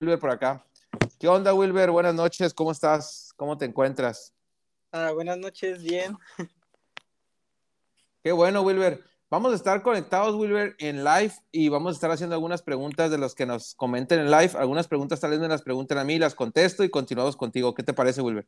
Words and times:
Wilber 0.00 0.18
por 0.20 0.30
acá. 0.30 0.64
¿Qué 1.18 1.26
onda, 1.26 1.52
Wilber? 1.52 1.90
Buenas 1.90 2.14
noches, 2.14 2.54
¿cómo 2.54 2.70
estás? 2.70 3.32
¿Cómo 3.34 3.58
te 3.58 3.64
encuentras? 3.64 4.32
Ah, 4.92 5.10
buenas 5.12 5.38
noches, 5.38 5.82
bien. 5.82 6.16
Qué 8.22 8.30
bueno, 8.30 8.62
Wilber. 8.62 9.02
Vamos 9.28 9.52
a 9.52 9.56
estar 9.56 9.82
conectados, 9.82 10.36
Wilber, 10.36 10.76
en 10.78 11.02
live 11.02 11.32
y 11.50 11.68
vamos 11.68 11.90
a 11.90 11.94
estar 11.94 12.10
haciendo 12.12 12.36
algunas 12.36 12.62
preguntas 12.62 13.10
de 13.10 13.18
los 13.18 13.34
que 13.34 13.44
nos 13.44 13.74
comenten 13.74 14.20
en 14.20 14.30
live. 14.30 14.52
Algunas 14.54 14.86
preguntas 14.86 15.18
tal 15.18 15.32
vez 15.32 15.40
me 15.40 15.48
las 15.48 15.62
pregunten 15.62 15.98
a 15.98 16.04
mí, 16.04 16.16
las 16.16 16.36
contesto 16.36 16.84
y 16.84 16.90
continuamos 16.90 17.36
contigo. 17.36 17.74
¿Qué 17.74 17.82
te 17.82 17.92
parece, 17.92 18.22
Wilber? 18.22 18.46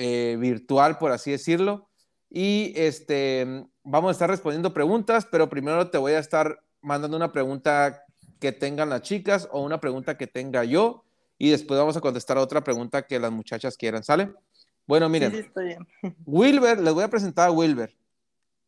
eh, 0.00 0.36
virtual, 0.38 0.96
por 0.96 1.10
así 1.10 1.32
decirlo. 1.32 1.88
Y 2.30 2.72
este, 2.76 3.66
vamos 3.82 4.10
a 4.10 4.12
estar 4.12 4.30
respondiendo 4.30 4.72
preguntas, 4.72 5.26
pero 5.28 5.48
primero 5.48 5.90
te 5.90 5.98
voy 5.98 6.12
a 6.12 6.20
estar 6.20 6.60
mandando 6.80 7.16
una 7.16 7.32
pregunta 7.32 8.04
que 8.38 8.52
tengan 8.52 8.90
las 8.90 9.02
chicas 9.02 9.48
o 9.50 9.60
una 9.60 9.80
pregunta 9.80 10.16
que 10.16 10.28
tenga 10.28 10.62
yo 10.62 11.04
y 11.36 11.50
después 11.50 11.80
vamos 11.80 11.96
a 11.96 12.00
contestar 12.00 12.38
otra 12.38 12.62
pregunta 12.62 13.02
que 13.02 13.18
las 13.18 13.32
muchachas 13.32 13.76
quieran, 13.76 14.04
¿sale? 14.04 14.32
Bueno, 14.86 15.08
miren. 15.08 15.50
Wilber, 16.26 16.78
les 16.78 16.94
voy 16.94 17.02
a 17.02 17.10
presentar 17.10 17.48
a 17.48 17.50
Wilber. 17.50 17.92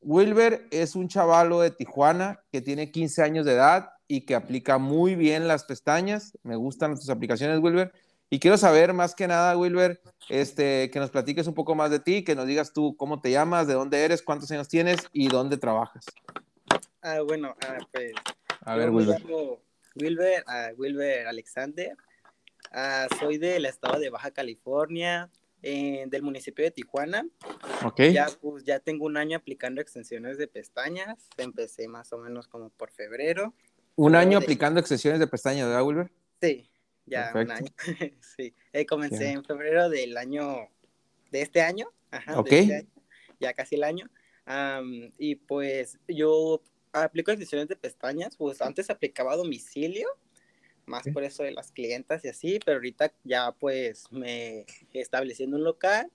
Wilber 0.00 0.67
es 0.72 0.97
un 0.97 1.06
chavalo 1.06 1.61
de 1.61 1.70
Tijuana 1.70 2.41
que 2.50 2.61
tiene 2.61 2.91
15 2.91 3.22
años 3.22 3.47
de 3.47 3.53
edad 3.53 3.91
y 4.09 4.22
que 4.22 4.34
aplica 4.34 4.78
muy 4.78 5.15
bien 5.15 5.47
las 5.47 5.62
pestañas. 5.62 6.37
Me 6.42 6.56
gustan 6.56 6.97
tus 6.97 7.09
aplicaciones, 7.09 7.61
Wilber. 7.61 7.92
Y 8.33 8.39
quiero 8.39 8.56
saber 8.56 8.92
más 8.92 9.17
que 9.17 9.27
nada, 9.27 9.56
Wilber, 9.59 10.00
este, 10.28 10.89
que 10.91 11.00
nos 11.00 11.11
platiques 11.11 11.48
un 11.48 11.55
poco 11.55 11.75
más 11.75 11.91
de 11.91 11.98
ti, 11.98 12.23
que 12.23 12.37
nos 12.37 12.47
digas 12.47 12.72
tú 12.72 12.97
cómo 12.97 13.20
te 13.20 13.33
llamas, 13.33 13.67
de 13.67 13.75
dónde 13.75 14.05
eres, 14.05 14.22
cuántos 14.22 14.50
años 14.53 14.69
tienes 14.69 15.00
y 15.12 15.28
dónde 15.28 15.56
trabajas. 15.56 16.05
Ah, 17.03 17.20
bueno, 17.27 17.56
ah, 17.67 17.78
pues 17.92 18.12
a 18.62 18.77
ver, 18.77 18.91
Wilber. 18.91 19.20
Wilber, 19.97 20.45
uh, 20.47 20.81
Wilber 20.81 21.27
Alexander. 21.27 21.97
Uh, 22.72 23.12
soy 23.19 23.39
del 23.39 23.64
estado 23.64 23.98
de 23.98 24.11
Baja 24.11 24.31
California, 24.31 25.28
eh, 25.62 26.05
del 26.06 26.22
municipio 26.22 26.65
de 26.65 26.70
Tijuana. 26.70 27.27
Ok. 27.84 28.03
Ya, 28.12 28.28
pues, 28.41 28.62
ya 28.65 28.78
tengo 28.78 29.06
un 29.06 29.17
año 29.17 29.39
aplicando 29.39 29.81
extensiones 29.81 30.39
de 30.39 30.47
pestañas. 30.47 31.28
Empecé 31.37 31.89
más 31.89 32.12
o 32.12 32.19
menos 32.19 32.47
como 32.47 32.70
por 32.70 32.92
febrero. 32.92 33.55
Un 33.97 34.15
año 34.15 34.39
aplicando 34.39 34.78
extensiones 34.78 35.19
de 35.19 35.27
pestañas, 35.27 35.67
¿verdad, 35.67 35.83
Wilber? 35.83 36.11
Sí, 36.41 36.70
ya 37.11 37.33
un 37.34 37.50
año. 37.50 37.72
sí. 38.36 38.55
Eh, 38.72 38.86
comencé 38.86 39.30
en 39.30 39.44
febrero 39.44 39.89
del 39.89 40.16
año, 40.16 40.69
de 41.30 41.42
este 41.42 41.61
año. 41.61 41.92
Ajá, 42.11 42.39
ok. 42.39 42.53
Este 42.53 42.86
ya 43.41 43.55
casi 43.55 43.75
el 43.75 43.84
año. 43.84 44.08
y 45.19 45.34
pues 45.34 45.98
yo 46.06 46.62
aplico 46.92 47.31
extensiones 47.31 47.69
de 47.69 47.77
pestañas, 47.77 48.36
pues 48.36 48.61
antes 48.61 48.91
aplicaba 48.91 49.33
a 49.33 49.36
domicilio, 49.36 50.08
más 50.87 51.04
por 51.12 51.25
eso 51.25 51.43
de 51.43 51.53
las 51.53 51.72
clientas 51.72 52.25
y 52.25 52.28
así, 52.28 52.59
pero 52.65 52.76
ahorita 52.76 53.12
ya 53.25 53.53
pues 53.53 54.10
me 54.10 54.66
establecí 54.93 55.44
en 55.44 55.54
un 55.54 55.65
local 55.65 56.10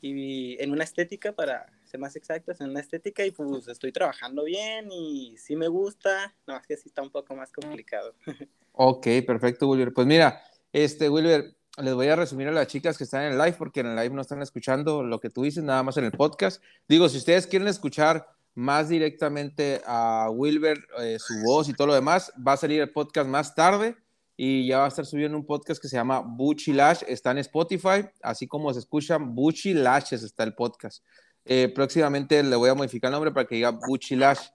y 0.00 0.60
en 0.62 0.72
una 0.72 0.84
estética 0.84 1.32
para 1.32 1.66
más 1.96 2.16
exactos, 2.16 2.60
en 2.60 2.70
una 2.70 2.80
estética 2.80 3.24
y 3.24 3.30
pues 3.30 3.68
estoy 3.68 3.92
trabajando 3.92 4.44
bien 4.44 4.90
y 4.92 5.36
sí 5.38 5.56
me 5.56 5.68
gusta, 5.68 6.34
no 6.46 6.54
más 6.54 6.66
que 6.66 6.76
sí 6.76 6.88
está 6.88 7.00
un 7.00 7.10
poco 7.10 7.34
más 7.34 7.52
complicado. 7.52 8.14
Ok, 8.80 9.08
perfecto, 9.26 9.66
Wilber. 9.66 9.92
Pues 9.92 10.06
mira, 10.06 10.40
este, 10.72 11.08
Wilber, 11.08 11.56
les 11.82 11.94
voy 11.94 12.06
a 12.06 12.14
resumir 12.14 12.46
a 12.46 12.52
las 12.52 12.68
chicas 12.68 12.96
que 12.96 13.02
están 13.02 13.24
en 13.24 13.32
el 13.32 13.38
live 13.38 13.56
porque 13.58 13.80
en 13.80 13.86
el 13.86 13.96
live 13.96 14.14
no 14.14 14.20
están 14.20 14.40
escuchando 14.40 15.02
lo 15.02 15.18
que 15.18 15.30
tú 15.30 15.42
dices, 15.42 15.64
nada 15.64 15.82
más 15.82 15.96
en 15.96 16.04
el 16.04 16.12
podcast. 16.12 16.62
Digo, 16.88 17.08
si 17.08 17.18
ustedes 17.18 17.48
quieren 17.48 17.66
escuchar 17.66 18.28
más 18.58 18.88
directamente 18.88 19.80
a 19.86 20.30
Wilber, 20.32 20.84
eh, 20.98 21.16
su 21.20 21.34
voz 21.44 21.68
y 21.68 21.74
todo 21.74 21.86
lo 21.86 21.94
demás. 21.94 22.32
Va 22.44 22.54
a 22.54 22.56
salir 22.56 22.80
el 22.80 22.90
podcast 22.90 23.28
más 23.28 23.54
tarde 23.54 23.96
y 24.36 24.66
ya 24.66 24.78
va 24.78 24.86
a 24.86 24.88
estar 24.88 25.06
subiendo 25.06 25.38
un 25.38 25.46
podcast 25.46 25.80
que 25.80 25.86
se 25.86 25.96
llama 25.96 26.18
Buchi 26.20 26.72
Lash. 26.72 27.02
Está 27.06 27.30
en 27.30 27.38
Spotify, 27.38 28.08
así 28.20 28.48
como 28.48 28.72
se 28.72 28.80
escuchan 28.80 29.32
Buchi 29.32 29.74
Lashes 29.74 30.24
está 30.24 30.42
el 30.42 30.54
podcast. 30.54 31.04
Eh, 31.50 31.72
próximamente 31.74 32.42
le 32.42 32.56
voy 32.56 32.68
a 32.68 32.74
modificar 32.74 33.08
el 33.08 33.12
nombre 33.12 33.32
para 33.32 33.46
que 33.46 33.54
diga 33.56 33.70
Buchi 33.70 34.14
Lash. 34.16 34.48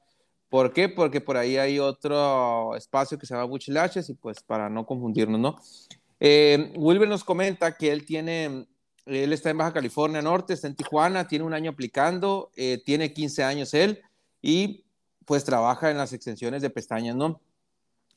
¿Por 0.48 0.72
qué? 0.72 0.88
Porque 0.88 1.20
por 1.20 1.36
ahí 1.36 1.58
hay 1.58 1.80
otro 1.80 2.76
espacio 2.76 3.18
que 3.18 3.26
se 3.26 3.34
llama 3.34 3.46
Buchi 3.46 3.72
Lashes 3.72 4.10
y 4.10 4.14
pues 4.14 4.42
para 4.44 4.70
no 4.70 4.86
confundirnos, 4.86 5.40
¿no? 5.40 5.60
Eh, 6.20 6.72
Wilber 6.78 7.10
nos 7.10 7.24
comenta 7.24 7.76
que 7.76 7.92
él 7.92 8.06
tiene 8.06 8.68
él 9.06 9.34
está 9.34 9.50
en 9.50 9.58
Baja 9.58 9.74
California 9.74 10.22
Norte, 10.22 10.54
está 10.54 10.68
en 10.68 10.76
Tijuana, 10.76 11.28
tiene 11.28 11.44
un 11.44 11.54
año 11.54 11.72
aplicando, 11.72 12.52
eh, 12.56 12.82
tiene 12.86 13.12
15 13.12 13.44
años 13.44 13.74
él 13.74 14.02
y 14.42 14.86
pues 15.26 15.44
trabaja 15.44 15.92
en 15.92 15.98
las 15.98 16.14
extensiones 16.14 16.62
de 16.62 16.70
pestañas, 16.70 17.16
¿no? 17.16 17.42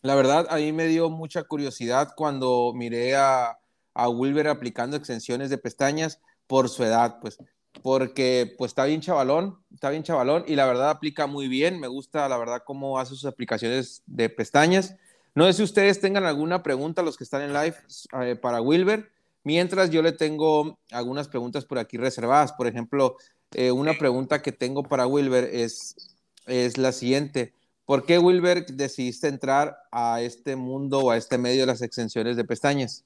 La 0.03 0.15
verdad, 0.15 0.47
a 0.51 0.57
mí 0.57 0.73
me 0.73 0.87
dio 0.87 1.09
mucha 1.11 1.43
curiosidad 1.45 2.11
cuando 2.17 2.73
miré 2.75 3.17
a, 3.17 3.59
a 3.95 4.09
Wilber 4.09 4.49
aplicando 4.49 4.97
extensiones 4.97 5.51
de 5.51 5.59
pestañas 5.59 6.21
por 6.47 6.69
su 6.69 6.85
edad, 6.85 7.19
pues, 7.21 7.39
porque 7.83 8.55
pues 8.59 8.71
está 8.71 8.85
bien 8.85 9.01
chavalón, 9.01 9.59
está 9.73 9.91
bien 9.91 10.03
chavalón 10.03 10.45
y 10.47 10.57
la 10.57 10.67
verdad 10.67 10.91
aplica 10.91 11.27
muy 11.27 11.49
bien, 11.49 11.81
me 11.81 11.89
gusta 11.89 12.29
la 12.29 12.39
verdad 12.39 12.63
cómo 12.65 12.99
hace 12.99 13.11
sus 13.11 13.25
aplicaciones 13.25 14.03
de 14.07 14.29
pestañas. 14.29 14.97
No 15.35 15.45
sé 15.47 15.53
si 15.53 15.63
ustedes 15.63 16.01
tengan 16.01 16.25
alguna 16.25 16.63
pregunta, 16.63 17.03
los 17.03 17.17
que 17.17 17.25
están 17.25 17.43
en 17.43 17.53
live, 17.53 17.77
eh, 18.23 18.37
para 18.37 18.63
Wilber. 18.63 19.11
Mientras 19.45 19.91
yo 19.91 20.03
le 20.03 20.13
tengo 20.13 20.79
algunas 20.91 21.29
preguntas 21.29 21.67
por 21.67 21.79
aquí 21.79 21.99
reservadas. 21.99 22.53
Por 22.53 22.67
ejemplo, 22.67 23.17
eh, 23.53 23.71
una 23.71 23.99
pregunta 23.99 24.41
que 24.41 24.51
tengo 24.51 24.83
para 24.83 25.07
Wilber 25.07 25.45
es, 25.45 26.17
es 26.47 26.79
la 26.79 26.91
siguiente. 26.91 27.53
¿Por 27.85 28.05
qué, 28.05 28.19
Wilber, 28.19 28.67
decidiste 28.67 29.29
entrar 29.29 29.77
a 29.93 30.21
este 30.23 30.57
mundo 30.57 31.01
o 31.01 31.11
a 31.11 31.17
este 31.17 31.39
medio 31.39 31.61
de 31.61 31.67
las 31.67 31.83
extensiones 31.83 32.37
de 32.37 32.45
pestañas? 32.45 33.05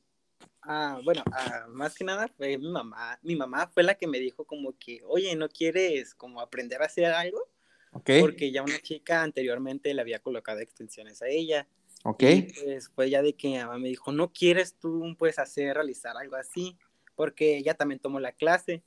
Ah, 0.63 1.01
bueno, 1.05 1.23
ah, 1.33 1.67
más 1.71 1.95
que 1.95 2.05
nada 2.05 2.29
fue 2.29 2.59
mi 2.59 2.69
mamá. 2.69 3.19
Mi 3.23 3.35
mamá 3.35 3.71
fue 3.73 3.83
la 3.83 3.95
que 3.95 4.07
me 4.07 4.19
dijo 4.19 4.45
como 4.45 4.77
que, 4.79 5.01
oye, 5.07 5.35
¿no 5.37 5.49
quieres 5.49 6.15
como 6.15 6.41
aprender 6.41 6.83
a 6.83 6.87
hacer 6.87 7.07
algo? 7.07 7.49
Okay. 7.93 8.21
Porque 8.21 8.53
ya 8.53 8.63
una 8.63 8.79
chica 8.79 9.23
anteriormente 9.23 9.93
le 9.95 10.01
había 10.01 10.21
colocado 10.21 10.61
extensiones 10.61 11.23
a 11.23 11.29
ella. 11.29 11.67
Ok. 12.05 12.25
pues 12.63 12.89
fue 12.89 13.11
ya 13.11 13.21
de 13.21 13.35
que 13.35 13.49
mi 13.49 13.59
mamá 13.59 13.79
me 13.79 13.89
dijo, 13.89 14.13
¿no 14.13 14.33
quieres 14.33 14.75
tú 14.75 15.15
pues 15.19 15.39
hacer, 15.39 15.75
realizar 15.75 16.17
algo 16.17 16.37
así? 16.37 16.79
Porque 17.15 17.59
ella 17.59 17.75
también 17.75 18.01
tomó 18.01 18.21
la 18.21 18.33
clase. 18.33 18.83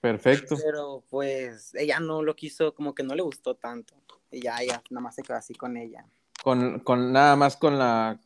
Perfecto. 0.00 0.56
Pero 0.62 1.04
pues 1.08 1.74
ella 1.74 2.00
no 2.00 2.22
lo 2.22 2.34
quiso, 2.34 2.74
como 2.74 2.94
que 2.94 3.02
no 3.04 3.14
le 3.14 3.22
gustó 3.22 3.54
tanto. 3.54 3.94
Y 4.30 4.42
ya 4.42 4.60
ella 4.60 4.82
nada 4.90 5.02
más 5.02 5.14
se 5.14 5.22
quedó 5.22 5.36
así 5.36 5.54
con 5.54 5.76
ella. 5.76 6.04
Con, 6.42 6.80
con 6.80 7.12
nada 7.12 7.36
más 7.36 7.56
con 7.56 7.78
la, 7.78 8.20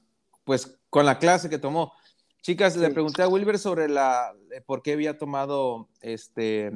pues 0.44 0.78
con 0.88 1.04
la 1.04 1.18
clase 1.18 1.50
que 1.50 1.58
tomó. 1.58 1.92
Chicas, 2.46 2.76
le 2.76 2.90
pregunté 2.90 3.22
a 3.22 3.28
Wilber 3.28 3.58
sobre 3.58 3.88
la, 3.88 4.32
eh, 4.52 4.60
por 4.60 4.80
qué 4.80 4.92
había 4.92 5.18
tomado 5.18 5.88
este, 6.00 6.70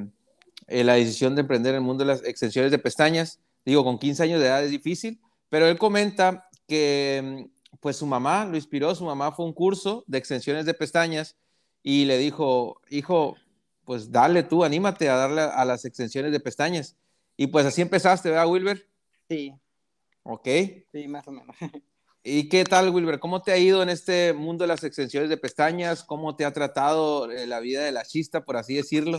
eh, 0.67 0.83
la 0.83 0.95
decisión 0.95 1.33
de 1.33 1.39
emprender 1.43 1.73
el 1.75 1.79
mundo 1.79 2.03
de 2.03 2.09
las 2.09 2.25
extensiones 2.25 2.71
de 2.71 2.77
pestañas. 2.77 3.39
Digo, 3.63 3.81
con 3.85 3.97
15 3.97 4.23
años 4.23 4.41
de 4.41 4.47
edad 4.47 4.65
es 4.65 4.69
difícil, 4.69 5.21
pero 5.47 5.67
él 5.67 5.77
comenta 5.77 6.49
que 6.67 7.47
pues 7.79 7.95
su 7.95 8.05
mamá 8.05 8.43
lo 8.43 8.57
inspiró, 8.57 8.93
su 8.95 9.05
mamá 9.05 9.31
fue 9.31 9.45
un 9.45 9.53
curso 9.53 10.03
de 10.07 10.17
extensiones 10.17 10.65
de 10.65 10.73
pestañas 10.73 11.37
y 11.81 12.03
le 12.03 12.17
dijo, 12.17 12.81
hijo, 12.89 13.37
pues 13.85 14.11
dale 14.11 14.43
tú, 14.43 14.65
anímate 14.65 15.07
a 15.07 15.15
darle 15.15 15.39
a 15.39 15.63
las 15.63 15.85
extensiones 15.85 16.33
de 16.33 16.41
pestañas. 16.41 16.97
Y 17.37 17.47
pues 17.47 17.65
así 17.65 17.81
empezaste, 17.81 18.29
¿verdad, 18.29 18.49
Wilber? 18.49 18.89
Sí. 19.29 19.55
Ok. 20.23 20.49
Sí, 20.91 21.07
más 21.07 21.25
o 21.29 21.31
menos. 21.31 21.55
¿Y 22.23 22.49
qué 22.49 22.63
tal, 22.63 22.91
Wilber? 22.91 23.19
¿Cómo 23.19 23.41
te 23.41 23.51
ha 23.51 23.57
ido 23.57 23.81
en 23.81 23.89
este 23.89 24.33
mundo 24.33 24.63
de 24.63 24.67
las 24.67 24.83
extensiones 24.83 25.27
de 25.29 25.37
pestañas? 25.37 26.03
¿Cómo 26.03 26.35
te 26.35 26.45
ha 26.45 26.53
tratado 26.53 27.31
eh, 27.31 27.47
la 27.47 27.59
vida 27.59 27.83
de 27.83 27.91
la 27.91 28.03
chista, 28.03 28.45
por 28.45 28.57
así 28.57 28.75
decirlo? 28.75 29.17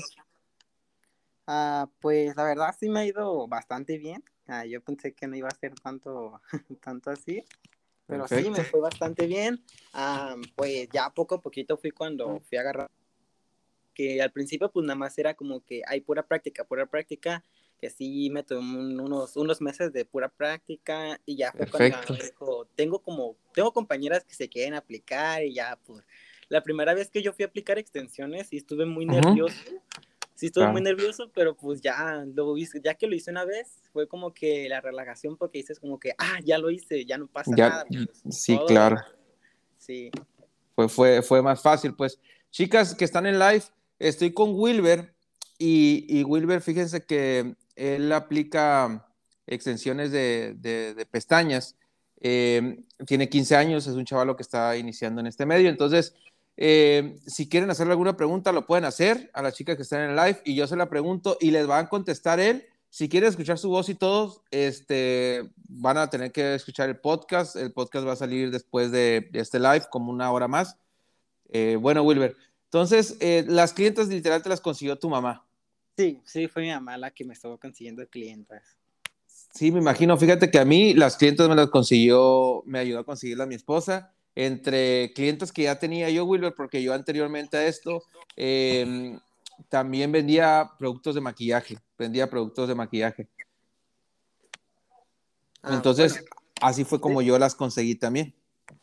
Ah, 1.49 1.90
pues 2.00 2.37
la 2.37 2.44
verdad 2.44 2.72
sí 2.78 2.88
me 2.88 3.00
ha 3.00 3.04
ido 3.04 3.49
bastante 3.49 3.99
bien. 3.99 4.22
Ah, 4.46 4.64
yo 4.66 4.81
pensé 4.81 5.14
que 5.14 5.26
no 5.26 5.34
iba 5.34 5.49
a 5.49 5.54
ser 5.54 5.75
tanto, 5.75 6.40
tanto 6.81 7.10
así, 7.10 7.44
pero 8.06 8.28
sí 8.28 8.49
me 8.50 8.62
fue 8.62 8.78
bastante 8.78 9.26
bien. 9.26 9.60
Ah, 9.93 10.37
pues 10.55 10.88
ya 10.93 11.10
poco 11.10 11.34
a 11.34 11.40
poquito 11.40 11.76
fui 11.76 11.90
cuando 11.90 12.38
fui 12.40 12.56
a 12.56 12.60
agarrar 12.60 12.88
que 13.94 14.22
al 14.22 14.31
principio 14.32 14.70
pues 14.70 14.87
nada 14.87 14.96
más 14.96 15.19
era 15.19 15.34
como 15.34 15.60
que 15.60 15.82
hay 15.87 16.00
pura 16.00 16.26
práctica, 16.26 16.64
pura 16.64 16.87
práctica, 16.87 17.44
que 17.82 17.90
sí 17.90 18.31
me 18.31 18.44
tomé 18.44 19.02
unos, 19.02 19.37
unos 19.37 19.61
meses 19.61 19.93
de 19.93 20.05
pura 20.05 20.29
práctica 20.29 21.20
y 21.26 21.34
ya 21.34 21.50
fue 21.50 21.90
cuando 21.90 22.14
dijo, 22.14 22.69
tengo 22.76 23.00
como, 23.00 23.34
tengo 23.52 23.73
compañeras 23.73 24.25
que 24.25 24.37
se 24.37 24.49
quieren 24.49 24.75
aplicar 24.75 25.43
y 25.43 25.55
ya 25.55 25.76
pues, 25.84 26.05
la 26.49 26.62
primera 26.62 26.94
vez 26.94 27.11
que 27.11 27.23
yo 27.23 27.32
fui 27.32 27.43
a 27.43 27.49
aplicar 27.49 27.79
extensiones 27.79 28.52
y 28.52 28.58
estuve 28.58 28.87
muy 28.87 29.05
nervioso, 29.05 29.56
sí 30.37 30.46
estuve 30.46 30.69
muy 30.69 30.81
nervioso, 30.81 31.32
pero 31.34 31.56
pues 31.56 31.81
ya 31.81 32.25
lo 32.32 32.56
hice, 32.56 32.81
ya 32.81 32.94
que 32.94 33.08
lo 33.08 33.17
hice 33.17 33.32
una 33.32 33.44
vez, 33.44 33.82
fue 33.93 34.06
como 34.06 34.32
que 34.32 34.69
la 34.69 34.81
relajación 34.81 35.37
porque 35.37 35.58
dices 35.58 35.81
como 35.81 35.99
que, 35.99 36.12
ah, 36.19 36.38
ya 36.44 36.58
lo 36.58 36.70
hice, 36.70 37.05
ya 37.05 37.19
no 37.19 37.26
pasa 37.26 37.50
nada. 37.50 37.84
Pues, 37.88 38.08
sí, 38.31 38.61
claro. 38.69 38.99
Sí. 39.79 40.12
Fue, 40.76 40.88
fue, 40.88 41.20
fue 41.20 41.43
más 41.43 41.61
fácil, 41.61 41.96
pues. 41.96 42.20
Chicas 42.52 42.94
que 42.94 43.05
están 43.05 43.26
en 43.26 43.40
live, 43.40 43.64
estoy 43.99 44.32
con 44.32 44.50
Wilber 44.55 45.12
y, 45.58 46.06
y 46.08 46.23
Wilber, 46.23 46.61
fíjense 46.61 47.05
que 47.05 47.56
él 47.76 48.12
aplica 48.12 49.06
extensiones 49.46 50.12
de, 50.12 51.06
pestañas. 51.10 51.76
Eh, 52.20 52.84
tiene 53.06 53.28
15 53.28 53.56
años, 53.56 53.86
es 53.86 53.94
un 53.94 54.04
chavalo 54.04 54.36
que 54.36 54.42
está 54.42 54.76
iniciando 54.76 55.20
en 55.20 55.26
este 55.26 55.44
medio, 55.44 55.69
entonces 55.69 56.14
eh, 56.56 57.16
si 57.26 57.48
quieren 57.48 57.70
hacerle 57.70 57.92
alguna 57.92 58.16
pregunta, 58.16 58.52
lo 58.52 58.66
pueden 58.66 58.84
hacer 58.84 59.30
a 59.32 59.42
las 59.42 59.54
chicas 59.54 59.76
que 59.76 59.82
están 59.82 60.02
en 60.02 60.10
el 60.10 60.16
live 60.16 60.40
y 60.44 60.54
yo 60.54 60.66
se 60.66 60.76
la 60.76 60.88
pregunto 60.88 61.36
y 61.40 61.50
les 61.50 61.66
van 61.66 61.86
a 61.86 61.88
contestar 61.88 62.38
él. 62.38 62.64
Si 62.90 63.08
quieren 63.08 63.30
escuchar 63.30 63.58
su 63.58 63.70
voz 63.70 63.88
y 63.88 63.94
todos, 63.94 64.42
este, 64.50 65.50
van 65.66 65.96
a 65.96 66.10
tener 66.10 66.30
que 66.30 66.54
escuchar 66.54 66.90
el 66.90 66.98
podcast. 66.98 67.56
El 67.56 67.72
podcast 67.72 68.06
va 68.06 68.12
a 68.12 68.16
salir 68.16 68.50
después 68.50 68.92
de, 68.92 69.30
este 69.32 69.58
live, 69.58 69.86
como 69.90 70.12
una 70.12 70.30
hora 70.30 70.46
más. 70.46 70.76
Eh, 71.48 71.76
bueno, 71.80 72.02
Wilber, 72.02 72.36
entonces, 72.64 73.16
las 73.48 73.72
clientes 73.72 74.08
literal 74.08 74.42
te 74.42 74.50
las 74.50 74.60
consiguió 74.60 74.98
tu 74.98 75.08
mamá. 75.08 75.44
Sí, 75.96 76.20
sí, 76.24 76.48
fue 76.48 76.62
mi 76.62 76.70
mamá 76.70 76.96
la 76.96 77.10
que 77.10 77.24
me 77.24 77.34
estuvo 77.34 77.58
consiguiendo 77.58 78.06
clientes. 78.08 78.62
Sí, 79.26 79.70
me 79.70 79.80
imagino. 79.80 80.16
Fíjate 80.16 80.50
que 80.50 80.58
a 80.58 80.64
mí 80.64 80.94
las 80.94 81.16
clientes 81.16 81.46
me 81.48 81.54
las 81.54 81.68
consiguió, 81.68 82.62
me 82.64 82.78
ayudó 82.78 83.00
a 83.00 83.04
conseguirlas 83.04 83.48
mi 83.48 83.54
esposa 83.54 84.14
entre 84.34 85.12
clientes 85.12 85.52
que 85.52 85.64
ya 85.64 85.78
tenía 85.78 86.08
yo, 86.10 86.24
Wilber, 86.24 86.54
porque 86.54 86.82
yo 86.82 86.94
anteriormente 86.94 87.56
a 87.58 87.66
esto 87.66 88.02
em, 88.36 89.20
también 89.68 90.10
vendía 90.10 90.70
productos 90.78 91.14
de 91.14 91.20
maquillaje, 91.20 91.78
vendía 91.98 92.30
productos 92.30 92.68
de 92.68 92.74
maquillaje. 92.74 93.28
Ah, 95.62 95.74
Entonces, 95.74 96.24
así 96.60 96.84
fue 96.84 97.00
como 97.00 97.20
yo 97.20 97.38
las 97.38 97.54
conseguí 97.54 97.94
también. 97.94 98.34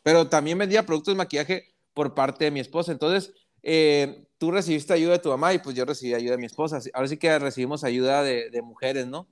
Pero 0.03 0.29
también 0.29 0.57
vendía 0.57 0.85
productos 0.85 1.13
de 1.13 1.17
maquillaje 1.17 1.73
por 1.94 2.13
parte 2.13 2.45
de 2.45 2.51
mi 2.51 2.59
esposa. 2.59 2.91
Entonces, 2.91 3.33
eh, 3.63 4.28
tú 4.39 4.50
recibiste 4.50 4.94
ayuda 4.94 5.13
de 5.13 5.19
tu 5.19 5.30
mamá 5.30 5.53
y 5.53 5.59
pues 5.59 5.75
yo 5.75 5.86
recibí 5.86 6.15
ayuda 6.15 6.31
de 6.31 6.39
mi 6.39 6.47
esposa. 6.47 6.80
Ahora 6.94 7.07
sí 7.07 7.18
que 7.18 7.38
recibimos 7.38 7.83
ayuda 7.83 8.24
de, 8.24 8.62
mujeres, 8.63 9.06
¿no? 9.06 9.27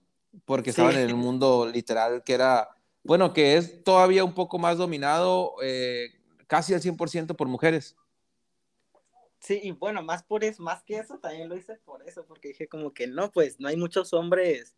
Porque 0.45 0.69
estaban 0.69 0.95
en 0.95 1.09
el 1.09 1.15
mundo 1.15 1.65
literal 1.65 2.24
que 2.24 2.33
era 2.33 2.69
bueno, 3.07 3.31
que 3.31 3.56
es 3.56 3.86
todavía 3.86 4.25
un 4.25 4.33
poco 4.33 4.59
más 4.59 4.77
dominado, 4.77 5.56
eh, 5.63 6.09
casi 6.45 6.74
al 6.74 6.81
100% 6.81 7.38
por 7.38 7.48
mujeres. 7.48 7.95
Sí, 9.39 9.62
y 9.63 9.71
bueno, 9.71 10.04
más 10.04 10.24
por 10.24 10.44
eso, 10.44 10.62
más 10.62 10.83
que 10.83 10.98
eso, 10.98 11.18
también 11.18 11.48
lo 11.48 11.56
hice 11.56 11.75
por 11.86 12.06
eso, 12.06 12.25
porque 12.25 12.50
dije 12.50 12.68
como 12.68 12.94
que 12.94 13.07
no, 13.07 13.31
pues 13.31 13.62
no 13.62 13.69
hay 13.69 13.77
muchos 13.77 14.12
hombres 14.12 14.75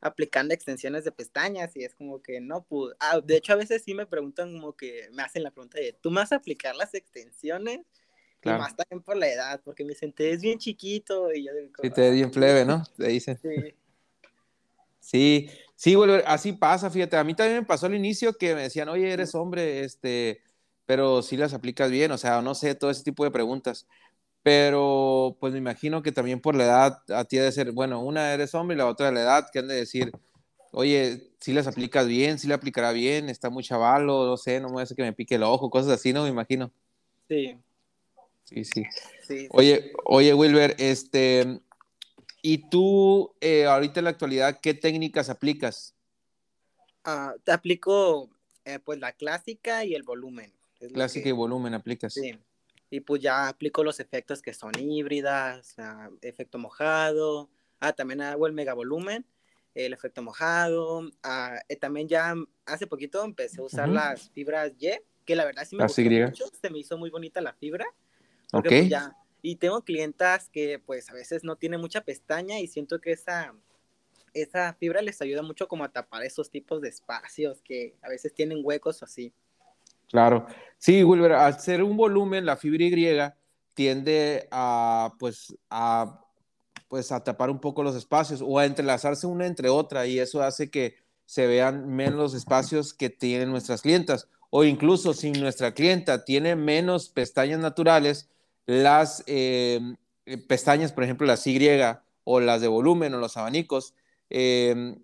aplicando 0.00 0.54
extensiones 0.54 1.04
de 1.04 1.12
pestañas 1.12 1.76
y 1.76 1.84
es 1.84 1.94
como 1.94 2.22
que 2.22 2.40
no, 2.40 2.64
pues, 2.64 2.94
ah, 2.98 3.20
de 3.20 3.36
hecho 3.36 3.52
a 3.52 3.56
veces 3.56 3.82
sí 3.84 3.92
me 3.92 4.06
preguntan 4.06 4.54
como 4.54 4.74
que 4.74 5.10
me 5.12 5.22
hacen 5.22 5.42
la 5.42 5.50
pregunta 5.50 5.78
de, 5.78 5.92
¿tú 5.92 6.10
vas 6.10 6.32
a 6.32 6.36
aplicar 6.36 6.76
las 6.76 6.94
extensiones? 6.94 7.80
Claro. 8.40 8.58
Y 8.58 8.60
más 8.62 8.76
también 8.76 9.02
por 9.02 9.16
la 9.16 9.28
edad, 9.28 9.60
porque 9.64 9.84
me 9.84 9.94
senté, 9.94 10.30
es 10.30 10.40
bien 10.40 10.58
chiquito 10.58 11.32
y 11.32 11.46
yo 11.46 11.54
digo... 11.54 11.72
Sí, 11.82 11.90
te 11.90 12.08
es 12.08 12.14
bien 12.14 12.30
plebe, 12.30 12.64
¿no? 12.64 12.84
Te 12.96 13.08
dicen. 13.08 13.38
Sí. 13.42 13.74
Sí, 15.00 15.48
Sí, 15.76 15.94
bueno, 15.94 16.14
así 16.26 16.52
pasa, 16.54 16.90
fíjate, 16.90 17.16
a 17.18 17.24
mí 17.24 17.34
también 17.34 17.60
me 17.60 17.66
pasó 17.66 17.86
al 17.86 17.94
inicio 17.94 18.32
que 18.38 18.54
me 18.54 18.62
decían, 18.62 18.88
oye, 18.88 19.12
eres 19.12 19.34
hombre, 19.34 19.84
este, 19.84 20.40
pero 20.86 21.22
si 21.22 21.36
las 21.36 21.52
aplicas 21.52 21.90
bien, 21.90 22.12
o 22.12 22.18
sea, 22.18 22.40
no 22.40 22.54
sé, 22.54 22.74
todo 22.74 22.90
ese 22.90 23.04
tipo 23.04 23.24
de 23.24 23.30
preguntas. 23.30 23.86
Pero 24.42 25.36
pues 25.40 25.52
me 25.52 25.58
imagino 25.58 26.02
que 26.02 26.12
también 26.12 26.40
por 26.40 26.54
la 26.54 26.64
edad 26.64 27.02
a 27.10 27.24
ti 27.26 27.36
de 27.36 27.52
ser, 27.52 27.72
bueno, 27.72 28.00
una 28.00 28.32
eres 28.32 28.54
hombre 28.54 28.74
y 28.76 28.78
la 28.78 28.86
otra 28.86 29.10
la 29.12 29.20
edad, 29.22 29.48
que 29.52 29.58
han 29.58 29.68
de 29.68 29.74
decir, 29.74 30.12
oye, 30.72 31.30
si 31.40 31.52
las 31.52 31.66
aplicas 31.66 32.06
bien, 32.06 32.38
si 32.38 32.48
la 32.48 32.54
aplicará 32.56 32.92
bien, 32.92 33.28
está 33.28 33.50
muy 33.50 33.64
chavalo, 33.64 34.26
no 34.26 34.36
sé, 34.38 34.60
no 34.60 34.70
me 34.70 34.82
hace 34.82 34.94
que 34.94 35.02
me 35.02 35.12
pique 35.12 35.34
el 35.34 35.42
ojo, 35.42 35.70
cosas 35.70 35.92
así, 35.92 36.12
¿no? 36.12 36.22
Me 36.24 36.30
imagino. 36.30 36.72
Sí. 37.28 37.58
Sí, 38.46 38.64
sí. 38.64 38.84
sí. 39.26 39.48
Oye, 39.50 39.92
oye, 40.04 40.32
Wilber, 40.32 40.74
este, 40.78 41.60
¿Y 42.48 42.58
tú, 42.58 43.34
eh, 43.40 43.64
ahorita 43.64 43.98
en 43.98 44.04
la 44.04 44.10
actualidad, 44.10 44.60
qué 44.62 44.72
técnicas 44.72 45.30
aplicas? 45.30 45.96
Ah, 47.02 47.34
te 47.42 47.50
aplico 47.50 48.30
eh, 48.64 48.78
pues 48.78 49.00
la 49.00 49.10
clásica 49.10 49.84
y 49.84 49.96
el 49.96 50.04
volumen. 50.04 50.52
Clásica 50.94 51.28
y 51.28 51.32
volumen 51.32 51.74
aplicas. 51.74 52.14
Sí. 52.14 52.38
Y 52.88 53.00
pues 53.00 53.20
ya 53.20 53.48
aplico 53.48 53.82
los 53.82 53.98
efectos 53.98 54.42
que 54.42 54.54
son 54.54 54.78
híbridas, 54.78 55.74
efecto 56.22 56.56
mojado. 56.56 57.50
Ah, 57.80 57.92
también 57.92 58.20
hago 58.20 58.46
el 58.46 58.52
mega 58.52 58.74
volumen, 58.74 59.26
el 59.74 59.92
efecto 59.92 60.22
mojado. 60.22 61.10
Ah, 61.24 61.60
eh, 61.68 61.74
también 61.74 62.06
ya 62.06 62.32
hace 62.64 62.86
poquito 62.86 63.24
empecé 63.24 63.60
a 63.60 63.64
usar 63.64 63.88
las 63.88 64.30
fibras 64.30 64.72
Y, 64.78 65.02
que 65.24 65.34
la 65.34 65.44
verdad 65.44 65.66
sí 65.68 65.74
me 65.74 65.82
gustó 65.82 66.02
mucho. 66.02 66.44
Se 66.62 66.70
me 66.70 66.78
hizo 66.78 66.96
muy 66.96 67.10
bonita 67.10 67.40
la 67.40 67.54
fibra. 67.54 67.86
Porque 68.50 68.80
pues, 68.80 68.88
ya 68.88 69.16
y 69.46 69.54
tengo 69.56 69.82
clientas 69.82 70.48
que 70.48 70.80
pues 70.80 71.08
a 71.08 71.14
veces 71.14 71.44
no 71.44 71.54
tienen 71.54 71.80
mucha 71.80 72.00
pestaña 72.00 72.58
y 72.58 72.66
siento 72.66 73.00
que 73.00 73.12
esa, 73.12 73.54
esa 74.34 74.74
fibra 74.74 75.02
les 75.02 75.22
ayuda 75.22 75.42
mucho 75.42 75.68
como 75.68 75.84
a 75.84 75.92
tapar 75.92 76.24
esos 76.24 76.50
tipos 76.50 76.80
de 76.80 76.88
espacios 76.88 77.62
que 77.62 77.94
a 78.02 78.08
veces 78.08 78.34
tienen 78.34 78.58
huecos 78.64 79.02
o 79.02 79.04
así. 79.04 79.32
Claro. 80.08 80.46
Sí, 80.78 81.04
Wilber, 81.04 81.32
al 81.32 81.60
ser 81.60 81.84
un 81.84 81.96
volumen, 81.96 82.44
la 82.44 82.56
fibra 82.56 82.84
Y 82.84 83.32
tiende 83.74 84.48
a 84.50 85.12
pues 85.18 85.56
a 85.70 86.24
pues 86.88 87.12
a 87.12 87.22
tapar 87.22 87.48
un 87.48 87.60
poco 87.60 87.84
los 87.84 87.94
espacios 87.94 88.42
o 88.44 88.58
a 88.58 88.64
entrelazarse 88.64 89.28
una 89.28 89.46
entre 89.46 89.68
otra 89.68 90.06
y 90.06 90.18
eso 90.18 90.42
hace 90.42 90.70
que 90.70 90.96
se 91.24 91.46
vean 91.46 91.88
menos 91.88 92.14
los 92.14 92.34
espacios 92.34 92.94
que 92.94 93.10
tienen 93.10 93.50
nuestras 93.50 93.82
clientas 93.82 94.28
o 94.50 94.64
incluso 94.64 95.14
si 95.14 95.30
nuestra 95.30 95.72
clienta 95.72 96.24
tiene 96.24 96.56
menos 96.56 97.10
pestañas 97.10 97.60
naturales, 97.60 98.28
las 98.66 99.22
eh, 99.26 99.80
pestañas, 100.48 100.92
por 100.92 101.04
ejemplo, 101.04 101.26
las 101.26 101.46
Y 101.46 101.58
o 102.24 102.40
las 102.40 102.60
de 102.60 102.68
volumen 102.68 103.14
o 103.14 103.18
los 103.18 103.36
abanicos, 103.36 103.94
em, 104.28 104.96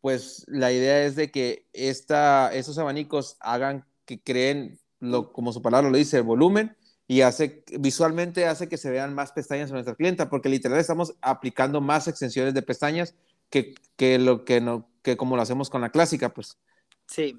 pues 0.00 0.44
la 0.46 0.70
idea 0.70 1.04
es 1.04 1.16
de 1.16 1.30
que 1.30 1.66
esta, 1.72 2.52
esos 2.54 2.76
abanicos 2.78 3.36
hagan 3.40 3.86
que 4.04 4.22
creen, 4.22 4.78
lo, 5.00 5.32
como 5.32 5.52
su 5.52 5.62
palabra 5.62 5.90
lo 5.90 5.96
dice, 5.96 6.18
el 6.18 6.22
volumen 6.24 6.76
y 7.06 7.20
hace, 7.20 7.64
visualmente 7.78 8.46
hace 8.46 8.68
que 8.68 8.78
se 8.78 8.90
vean 8.90 9.14
más 9.14 9.32
pestañas 9.32 9.68
en 9.68 9.74
nuestra 9.74 9.94
clienta, 9.94 10.30
porque 10.30 10.48
literal 10.48 10.78
estamos 10.78 11.14
aplicando 11.20 11.80
más 11.80 12.08
extensiones 12.08 12.54
de 12.54 12.62
pestañas 12.62 13.14
que, 13.50 13.74
que 13.96 14.18
lo 14.18 14.44
que 14.44 14.60
no, 14.60 14.88
que 15.02 15.16
como 15.16 15.36
lo 15.36 15.42
hacemos 15.42 15.68
con 15.68 15.82
la 15.82 15.90
clásica, 15.90 16.32
pues. 16.32 16.58
Sí. 17.06 17.38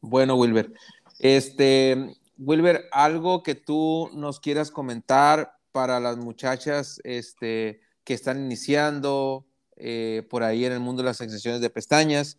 Bueno, 0.00 0.36
Wilber. 0.36 0.72
Este, 1.18 2.16
Wilber, 2.38 2.88
algo 2.92 3.42
que 3.42 3.54
tú 3.54 4.10
nos 4.14 4.38
quieras 4.38 4.70
comentar 4.70 5.58
para 5.72 5.98
las 6.00 6.16
muchachas 6.16 7.00
este, 7.04 7.80
que 8.04 8.14
están 8.14 8.38
iniciando 8.42 9.44
eh, 9.76 10.26
por 10.30 10.42
ahí 10.42 10.64
en 10.64 10.72
el 10.72 10.80
mundo 10.80 11.02
de 11.02 11.06
las 11.06 11.20
extensiones 11.20 11.60
de 11.60 11.70
pestañas. 11.70 12.38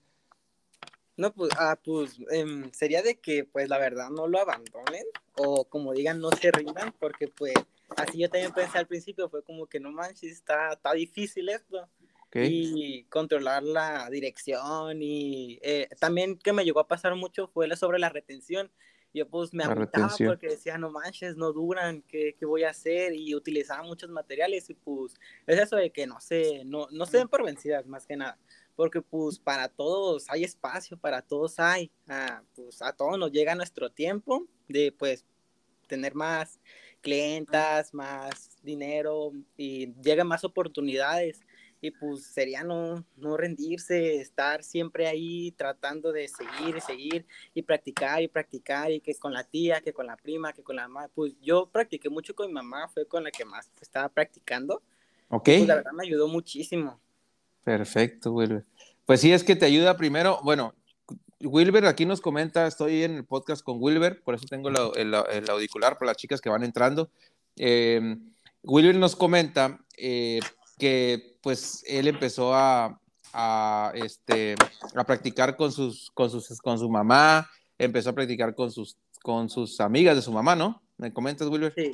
No, 1.18 1.34
pues, 1.34 1.52
ah, 1.58 1.78
pues 1.84 2.18
em, 2.32 2.72
sería 2.72 3.02
de 3.02 3.20
que, 3.20 3.44
pues, 3.44 3.68
la 3.68 3.78
verdad, 3.78 4.10
no 4.10 4.28
lo 4.28 4.40
abandonen 4.40 5.04
o 5.36 5.66
como 5.66 5.92
digan, 5.94 6.22
no 6.22 6.30
se 6.32 6.50
rindan, 6.50 6.94
porque, 6.98 7.28
pues, 7.28 7.54
así 7.98 8.20
yo 8.20 8.30
también 8.30 8.54
pensé 8.54 8.78
al 8.78 8.88
principio, 8.88 9.30
fue 9.30 9.44
como 9.44 9.68
que 9.68 9.82
no 9.82 9.92
manches, 9.92 10.32
está, 10.32 10.74
está 10.74 10.94
difícil 10.94 11.50
esto. 11.50 11.90
Y 12.32 13.06
controlar 13.06 13.64
la 13.64 14.08
dirección 14.12 15.02
y 15.02 15.58
eh, 15.64 15.90
también 16.00 16.38
que 16.38 16.54
me 16.54 16.64
llegó 16.64 16.80
a 16.80 16.88
pasar 16.88 17.16
mucho 17.16 17.48
fue 17.48 17.76
sobre 17.76 17.98
la 17.98 18.10
retención 18.10 18.72
yo 19.14 19.28
pues 19.28 19.54
me 19.54 19.64
agotaba 19.64 20.14
porque 20.26 20.50
decía, 20.50 20.78
no 20.78 20.92
manches, 20.92 21.36
no 21.36 21.52
duran, 21.52 22.04
¿qué, 22.08 22.36
¿qué, 22.38 22.46
voy 22.46 22.64
a 22.64 22.70
hacer? 22.70 23.14
Y 23.14 23.34
utilizaba 23.34 23.84
muchos 23.84 24.10
materiales 24.10 24.70
y 24.70 24.76
pues 24.76 25.16
es 25.48 25.60
eso 25.60 25.76
de 25.76 25.92
que 25.92 26.06
no 26.06 26.20
sé, 26.20 26.64
no, 26.66 26.88
no 26.92 27.06
se 27.06 27.18
den 27.18 27.28
por 27.28 27.44
vencidas 27.44 27.88
más 27.88 28.06
que 28.06 28.16
nada, 28.16 28.38
porque 28.76 29.02
pues 29.02 29.40
para 29.40 29.68
todos 29.68 30.26
hay 30.30 30.44
espacio, 30.44 30.98
para 30.98 31.22
todos 31.22 31.60
hay, 31.60 31.92
ah, 32.08 32.44
pues 32.56 32.82
a 32.82 32.94
todos 32.94 33.18
nos 33.18 33.32
llega 33.32 33.56
nuestro 33.56 33.90
tiempo 33.90 34.46
de 34.68 34.92
pues 34.92 35.26
tener 35.88 36.14
más 36.14 36.60
clientas, 37.02 37.94
más 37.94 38.62
dinero 38.62 39.32
y 39.58 39.94
llegan 40.02 40.28
más 40.28 40.44
oportunidades 40.44 41.42
y 41.82 41.92
pues 41.92 42.26
sería 42.26 42.64
no, 42.64 43.06
no 43.18 43.38
rendirse, 43.38 44.16
estar 44.20 44.64
siempre 44.64 45.08
ahí 45.08 45.52
tratando 45.54 46.12
de 46.12 46.28
seguir 46.28 46.76
y 46.78 46.82
seguir 46.82 47.26
y 47.54 47.62
practicar 47.62 48.22
y 48.22 48.28
practicar 48.28 48.92
y 48.92 49.00
que 49.00 49.16
con 49.16 49.34
la 49.34 49.44
tía, 49.44 49.82
que 49.82 49.94
con 49.94 50.06
la 50.06 50.18
prima, 50.18 50.52
que 50.52 50.64
con 50.64 50.76
la 50.76 50.88
mamá. 50.88 51.10
Pues 51.14 51.34
yo 51.42 51.70
practiqué 51.70 52.10
mucho 52.10 52.36
con 52.36 52.48
mi 52.48 52.54
mamá, 52.54 52.90
fue 52.90 53.08
con 53.08 53.24
la 53.24 53.32
que 53.32 53.46
más 53.46 53.72
estaba 53.82 54.10
practicando. 54.10 54.82
Ok. 55.30 55.46
Pues 55.46 55.68
la 55.68 55.76
verdad 55.76 55.92
me 55.94 56.04
ayudó 56.04 56.28
muchísimo. 56.28 57.00
Perfecto, 57.64 58.34
Wilber. 58.34 58.66
Pues 59.06 59.22
sí, 59.22 59.32
es 59.32 59.44
que 59.44 59.56
te 59.56 59.66
ayuda 59.66 59.98
primero, 59.98 60.40
bueno, 60.44 60.76
Wilber 61.42 61.86
aquí 61.86 62.06
nos 62.06 62.20
comenta, 62.20 62.68
estoy 62.68 63.04
en 63.04 63.16
el 63.16 63.26
podcast 63.26 63.64
con 63.64 63.78
Wilber, 63.82 64.22
por 64.22 64.36
eso 64.36 64.46
tengo 64.46 64.70
el, 64.70 65.14
el, 65.14 65.50
auricular 65.50 65.98
para 65.98 66.12
las 66.12 66.18
chicas 66.18 66.42
que 66.42 66.50
van 66.50 66.64
entrando. 66.64 67.10
Eh, 67.56 68.18
Wilber 68.64 68.96
nos 68.98 69.16
comenta 69.16 69.80
eh, 69.98 70.40
que 70.78 71.29
pues 71.42 71.84
él 71.88 72.08
empezó 72.08 72.54
a, 72.54 73.00
a, 73.34 73.92
este, 73.96 74.56
a 74.96 75.04
practicar 75.04 75.56
con, 75.56 75.72
sus, 75.72 76.12
con, 76.14 76.30
sus, 76.30 76.60
con 76.62 76.80
su 76.80 76.90
mamá, 76.90 77.50
empezó 77.78 78.10
a 78.10 78.14
practicar 78.14 78.56
con 78.56 78.72
sus, 78.72 78.98
con 79.22 79.50
sus 79.50 79.80
amigas 79.80 80.16
de 80.16 80.22
su 80.22 80.32
mamá, 80.32 80.56
¿no? 80.56 80.82
¿Me 80.98 81.14
comentas, 81.14 81.48
Wilber? 81.48 81.74
Sí. 81.76 81.92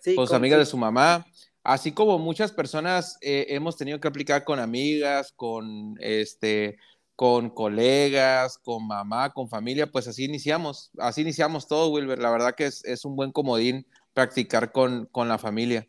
sí 0.00 0.14
con 0.14 0.26
sus 0.26 0.34
amigas 0.34 0.58
de 0.58 0.66
su 0.66 0.76
mamá. 0.76 1.26
Así 1.62 1.92
como 1.92 2.18
muchas 2.18 2.50
personas 2.52 3.18
eh, 3.20 3.46
hemos 3.50 3.76
tenido 3.76 4.00
que 4.00 4.08
aplicar 4.08 4.44
con 4.44 4.58
amigas, 4.58 5.32
con, 5.36 5.96
este, 6.00 6.78
con 7.14 7.50
colegas, 7.50 8.58
con 8.58 8.86
mamá, 8.86 9.30
con 9.32 9.48
familia, 9.48 9.90
pues 9.90 10.08
así 10.08 10.24
iniciamos, 10.24 10.90
así 10.98 11.22
iniciamos 11.22 11.66
todo, 11.66 11.90
Wilber. 11.90 12.18
La 12.20 12.30
verdad 12.30 12.54
que 12.54 12.66
es, 12.66 12.84
es 12.84 13.04
un 13.04 13.16
buen 13.16 13.32
comodín 13.32 13.86
practicar 14.14 14.72
con, 14.72 15.06
con 15.06 15.28
la 15.28 15.36
familia. 15.36 15.86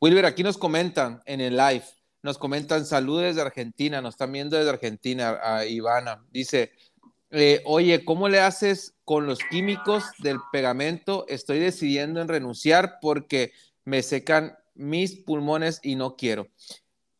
Wilber, 0.00 0.24
aquí 0.24 0.42
nos 0.42 0.56
comentan 0.56 1.20
en 1.26 1.40
el 1.40 1.56
live, 1.56 1.84
nos 2.22 2.38
comentan 2.38 2.84
saludos 2.84 3.34
de 3.34 3.42
Argentina, 3.42 4.00
nos 4.00 4.14
están 4.14 4.32
viendo 4.32 4.56
desde 4.56 4.70
Argentina, 4.70 5.38
a 5.42 5.64
Ivana. 5.64 6.24
Dice, 6.30 6.72
eh, 7.30 7.62
oye, 7.64 8.04
¿cómo 8.04 8.28
le 8.28 8.40
haces 8.40 8.94
con 9.04 9.26
los 9.26 9.38
químicos 9.50 10.04
del 10.18 10.38
pegamento? 10.52 11.24
Estoy 11.28 11.58
decidiendo 11.58 12.20
en 12.20 12.28
renunciar 12.28 12.98
porque 13.00 13.52
me 13.84 14.02
secan 14.02 14.56
mis 14.74 15.16
pulmones 15.16 15.80
y 15.82 15.96
no 15.96 16.16
quiero. 16.16 16.48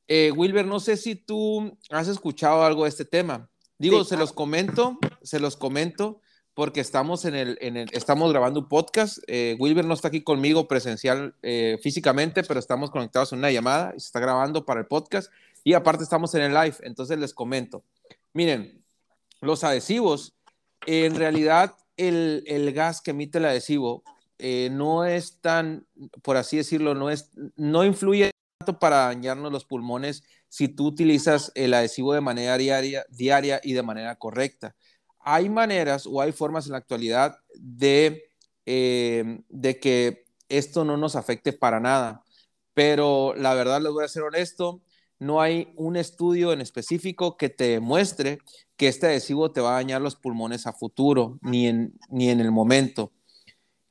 Eh, 0.09 0.33
Wilber, 0.33 0.67
no 0.67 0.81
sé 0.81 0.97
si 0.97 1.15
tú 1.15 1.79
has 1.91 2.09
escuchado 2.09 2.65
algo 2.65 2.85
de 2.85 2.89
este 2.89 3.05
tema. 3.05 3.49
Digo, 3.79 4.05
se 4.05 4.17
los 4.17 4.33
comento, 4.33 4.99
se 5.23 5.41
los 5.41 5.57
comento 5.57 6.21
porque 6.55 6.81
estamos 6.81 7.25
en 7.25 7.35
el, 7.35 7.59
estamos 7.93 8.31
grabando 8.31 8.61
un 8.61 8.69
podcast. 8.69 9.19
Eh, 9.27 9.57
Wilber 9.59 9.85
no 9.85 9.95
está 9.95 10.09
aquí 10.09 10.23
conmigo 10.23 10.69
presencial 10.69 11.35
eh, 11.43 11.79
físicamente, 11.83 12.43
pero 12.43 12.61
estamos 12.61 12.91
conectados 12.91 13.33
en 13.33 13.39
una 13.39 13.51
llamada 13.51 13.93
y 13.97 14.01
se 14.01 14.07
está 14.07 14.21
grabando 14.21 14.65
para 14.65 14.81
el 14.81 14.87
podcast. 14.87 15.33
Y 15.65 15.75
aparte 15.75 16.05
estamos 16.05 16.35
en 16.35 16.43
el 16.43 16.55
live, 16.55 16.77
entonces 16.83 17.19
les 17.19 17.35
comento. 17.35 17.85
Miren, 18.33 18.83
los 19.41 19.65
adhesivos, 19.65 20.35
en 20.87 21.15
realidad 21.15 21.75
el, 21.97 22.45
el 22.47 22.73
gas 22.73 23.01
que 23.01 23.11
emite 23.11 23.39
el 23.39 23.45
adhesivo 23.45 24.03
eh, 24.39 24.71
no 24.73 25.05
es 25.05 25.39
tan, 25.41 25.87
por 26.23 26.37
así 26.37 26.57
decirlo, 26.57 26.95
no, 26.95 27.11
es, 27.11 27.31
no 27.57 27.85
influye 27.85 28.31
tanto 28.59 28.79
para 28.79 29.07
dañarnos 29.07 29.53
los 29.53 29.67
pulmones 29.67 30.23
si 30.49 30.69
tú 30.69 30.87
utilizas 30.87 31.53
el 31.55 31.75
adhesivo 31.75 32.15
de 32.15 32.23
manera 32.23 32.57
diaria, 32.57 33.05
diaria 33.11 33.61
y 33.63 33.75
de 33.75 33.83
manera 33.83 34.17
correcta 34.17 34.75
hay 35.21 35.49
maneras 35.49 36.07
o 36.07 36.21
hay 36.21 36.33
formas 36.33 36.67
en 36.67 36.73
la 36.73 36.79
actualidad 36.79 37.39
de, 37.55 38.31
eh, 38.67 39.43
de 39.49 39.79
que 39.79 40.25
esto 40.49 40.85
no 40.85 40.97
nos 40.97 41.17
afecte 41.17 41.53
para 41.53 41.81
nada. 41.81 42.25
Pero 42.75 43.35
la 43.37 43.55
verdad, 43.55 43.81
les 43.81 43.93
voy 43.93 44.05
a 44.05 44.09
ser 44.09 44.23
honesto, 44.23 44.81
no 45.19 45.41
hay 45.41 45.73
un 45.77 45.97
estudio 45.97 46.53
en 46.53 46.61
específico 46.61 47.37
que 47.37 47.51
te 47.51 47.69
demuestre 47.69 48.39
que 48.77 48.89
este 48.89 49.07
adhesivo 49.07 49.53
te 49.53 49.61
va 49.61 49.73
a 49.73 49.75
dañar 49.75 50.01
los 50.01 50.17
pulmones 50.17 50.67
a 50.67 50.73
futuro, 50.73 51.39
ni 51.43 51.67
en, 51.67 51.93
ni 52.09 52.31
en 52.31 52.41
el 52.41 52.51
momento. 52.51 53.13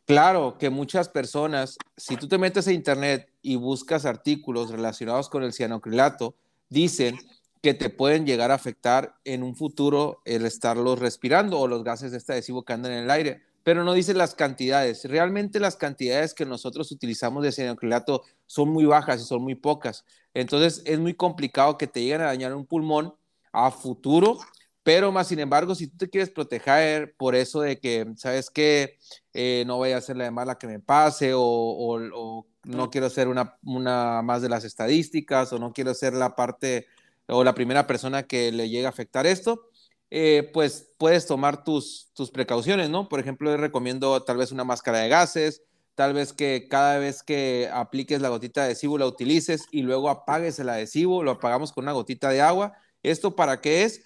Claro 0.06 0.58
que 0.58 0.72
muchas 0.72 1.08
personas, 1.08 1.78
si 1.96 2.18
tú 2.18 2.28
te 2.28 2.40
metes 2.40 2.68
a 2.68 2.74
internet 2.74 3.32
y 3.44 3.58
buscas 3.58 4.06
artículos 4.06 4.72
relacionados 4.72 5.30
con 5.30 5.44
el 5.44 5.54
cianocrilato, 5.54 6.36
dicen 6.68 7.20
que 7.62 7.74
te 7.74 7.90
pueden 7.90 8.26
llegar 8.26 8.52
a 8.52 8.56
afectar 8.56 9.16
en 9.26 9.44
un 9.44 9.56
futuro 9.56 10.22
el 10.26 10.46
estarlos 10.46 11.00
respirando 11.00 11.60
o 11.60 11.68
los 11.68 11.84
gases 11.84 12.12
de 12.12 12.18
este 12.18 12.34
adhesivo 12.34 12.64
que 12.64 12.74
andan 12.74 12.94
en 12.94 13.04
el 13.04 13.12
aire, 13.12 13.42
pero 13.64 13.84
no 13.84 13.94
dice 13.94 14.14
las 14.14 14.34
cantidades. 14.34 15.04
Realmente 15.06 15.60
las 15.60 15.76
cantidades 15.76 16.34
que 16.34 16.46
nosotros 16.46 16.92
utilizamos 16.92 17.44
de 17.44 17.52
cianocrilato 17.52 18.24
son 18.46 18.70
muy 18.70 18.86
bajas 18.86 19.22
y 19.22 19.26
son 19.26 19.42
muy 19.42 19.56
pocas. 19.56 20.06
Entonces 20.34 20.82
es 20.86 21.00
muy 21.00 21.14
complicado 21.14 21.78
que 21.78 21.88
te 21.88 22.02
lleguen 22.02 22.22
a 22.22 22.26
dañar 22.26 22.54
un 22.56 22.66
pulmón 22.66 23.14
a 23.52 23.72
futuro, 23.72 24.40
pero 24.84 25.12
más 25.12 25.28
sin 25.28 25.40
embargo, 25.40 25.76
si 25.76 25.88
tú 25.88 25.98
te 25.98 26.10
quieres 26.10 26.30
proteger 26.30 27.14
por 27.18 27.36
eso 27.36 27.62
de 27.62 27.80
que, 27.80 28.08
¿sabes 28.16 28.50
que 28.50 28.98
eh, 29.34 29.64
no 29.68 29.80
vaya 29.80 29.98
a 29.98 30.02
ser 30.02 30.16
la 30.16 30.24
de 30.24 30.32
mala 30.32 30.58
que 30.58 30.68
me 30.68 30.80
pase 30.80 31.34
o, 31.34 31.42
o 31.42 32.46
no 32.64 32.90
quiero 32.90 33.10
ser 33.10 33.28
una, 33.28 33.58
una 33.64 34.22
más 34.22 34.42
de 34.42 34.50
las 34.50 34.64
estadísticas 34.64 35.52
o 35.52 35.60
no 35.60 35.74
quiero 35.74 35.94
ser 35.94 36.14
la 36.14 36.36
parte 36.36 36.88
o 37.30 37.44
la 37.44 37.56
primera 37.56 37.88
persona 37.88 38.24
que 38.24 38.52
le 38.52 38.70
llegue 38.70 38.86
a 38.86 38.90
afectar 38.90 39.28
esto, 39.28 39.70
eh, 40.10 40.50
pues 40.54 40.94
puedes 40.98 41.28
tomar 41.28 41.64
tus, 41.64 42.12
tus 42.14 42.32
precauciones, 42.32 42.90
¿no? 42.90 43.10
Por 43.10 43.20
ejemplo, 43.20 43.56
recomiendo 43.58 44.24
tal 44.24 44.38
vez 44.38 44.52
una 44.52 44.64
máscara 44.64 45.00
de 45.00 45.10
gases, 45.10 45.64
tal 45.96 46.14
vez 46.14 46.34
que 46.34 46.68
cada 46.70 46.98
vez 46.98 47.24
que 47.24 47.70
apliques 47.72 48.22
la 48.22 48.30
gotita 48.30 48.62
de 48.62 48.68
adhesivo 48.68 48.98
la 48.98 49.06
utilices 49.06 49.66
y 49.72 49.82
luego 49.84 50.10
apagues 50.10 50.58
el 50.60 50.70
adhesivo, 50.70 51.24
lo 51.24 51.32
apagamos 51.32 51.72
con 51.72 51.84
una 51.86 51.92
gotita 51.92 52.30
de 52.30 52.42
agua. 52.42 52.74
¿Esto 53.04 53.36
para 53.36 53.62
qué 53.62 53.84
es? 53.84 54.02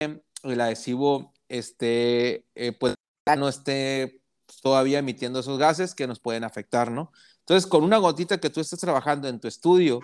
El 0.00 0.60
adhesivo 0.60 1.32
este, 1.48 2.46
eh, 2.54 2.72
pues 2.78 2.94
no 3.36 3.48
esté 3.48 4.22
todavía 4.62 5.00
emitiendo 5.00 5.40
esos 5.40 5.58
gases 5.58 5.94
que 5.94 6.06
nos 6.06 6.20
pueden 6.20 6.44
afectar, 6.44 6.90
¿no? 6.90 7.12
Entonces, 7.40 7.66
con 7.66 7.82
una 7.82 7.98
gotita 7.98 8.38
que 8.38 8.50
tú 8.50 8.60
estés 8.60 8.78
trabajando 8.80 9.28
en 9.28 9.40
tu 9.40 9.48
estudio, 9.48 10.00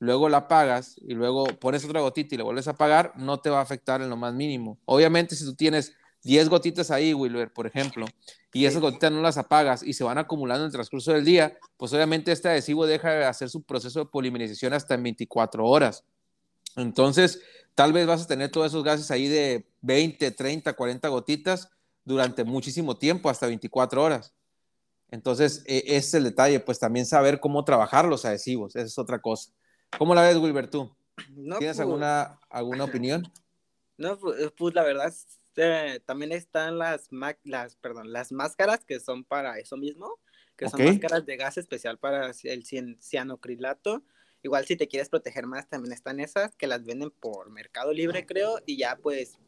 luego 0.00 0.28
la 0.28 0.38
apagas 0.38 0.96
y 1.06 1.14
luego 1.14 1.44
pones 1.44 1.84
otra 1.84 2.00
gotita 2.00 2.34
y 2.34 2.38
la 2.38 2.44
vuelves 2.44 2.66
a 2.66 2.72
apagar, 2.72 3.12
no 3.16 3.38
te 3.40 3.50
va 3.50 3.58
a 3.58 3.62
afectar 3.62 4.00
en 4.00 4.08
lo 4.08 4.16
más 4.16 4.34
mínimo. 4.34 4.78
Obviamente, 4.86 5.36
si 5.36 5.44
tú 5.44 5.54
tienes 5.54 5.94
10 6.24 6.48
gotitas 6.48 6.90
ahí, 6.90 7.14
Wilber, 7.14 7.52
por 7.52 7.66
ejemplo, 7.66 8.06
y 8.52 8.64
esas 8.64 8.80
gotitas 8.80 9.12
no 9.12 9.20
las 9.20 9.36
apagas 9.36 9.82
y 9.82 9.92
se 9.92 10.02
van 10.02 10.18
acumulando 10.18 10.64
en 10.64 10.66
el 10.68 10.72
transcurso 10.72 11.12
del 11.12 11.24
día, 11.24 11.56
pues 11.76 11.92
obviamente 11.92 12.32
este 12.32 12.48
adhesivo 12.48 12.86
deja 12.86 13.12
de 13.12 13.24
hacer 13.26 13.50
su 13.50 13.62
proceso 13.62 14.00
de 14.00 14.06
polimerización 14.06 14.72
hasta 14.72 14.94
en 14.94 15.02
24 15.02 15.66
horas. 15.66 16.02
Entonces, 16.76 17.42
tal 17.74 17.92
vez 17.92 18.06
vas 18.06 18.22
a 18.22 18.26
tener 18.26 18.50
todos 18.50 18.68
esos 18.68 18.82
gases 18.82 19.10
ahí 19.10 19.28
de 19.28 19.66
20, 19.82 20.30
30, 20.30 20.72
40 20.72 21.08
gotitas 21.08 21.68
durante 22.06 22.44
muchísimo 22.44 22.96
tiempo, 22.96 23.28
hasta 23.28 23.46
24 23.46 24.02
horas. 24.02 24.32
Entonces, 25.10 25.62
e, 25.66 25.78
ese 25.86 25.96
es 25.96 26.14
el 26.14 26.24
detalle, 26.24 26.60
pues 26.60 26.78
también 26.78 27.04
saber 27.04 27.38
cómo 27.38 27.64
trabajar 27.64 28.06
los 28.06 28.24
adhesivos, 28.24 28.74
esa 28.76 28.86
es 28.86 28.98
otra 28.98 29.20
cosa. 29.20 29.50
¿Cómo 29.98 30.14
la 30.14 30.22
ves, 30.22 30.36
Wilber, 30.36 30.68
tú? 30.68 30.94
¿Tienes 31.26 31.58
pues, 31.58 31.80
alguna, 31.80 32.38
alguna 32.48 32.84
opinión? 32.84 33.30
No, 33.96 34.18
pues, 34.18 34.50
pues 34.56 34.74
la 34.74 34.82
verdad, 34.82 35.12
eh, 35.56 36.00
también 36.06 36.32
están 36.32 36.78
las, 36.78 37.08
las, 37.44 37.76
perdón, 37.76 38.12
las 38.12 38.32
máscaras 38.32 38.84
que 38.84 39.00
son 39.00 39.24
para 39.24 39.58
eso 39.58 39.76
mismo, 39.76 40.18
que 40.56 40.68
son 40.68 40.84
máscaras 40.84 41.26
de 41.26 41.36
gas 41.36 41.58
especial 41.58 41.98
para 41.98 42.30
el 42.44 42.64
cianocrilato. 43.00 44.02
Igual 44.42 44.64
si 44.64 44.76
te 44.76 44.88
quieres 44.88 45.10
proteger 45.10 45.46
más, 45.46 45.68
también 45.68 45.92
están 45.92 46.18
esas 46.18 46.56
que 46.56 46.66
las 46.66 46.84
venden 46.84 47.10
por 47.10 47.50
Mercado 47.50 47.92
Libre, 47.92 48.24
creo, 48.24 48.58
y 48.64 48.78
ya 48.78 48.96
pues 48.96 49.38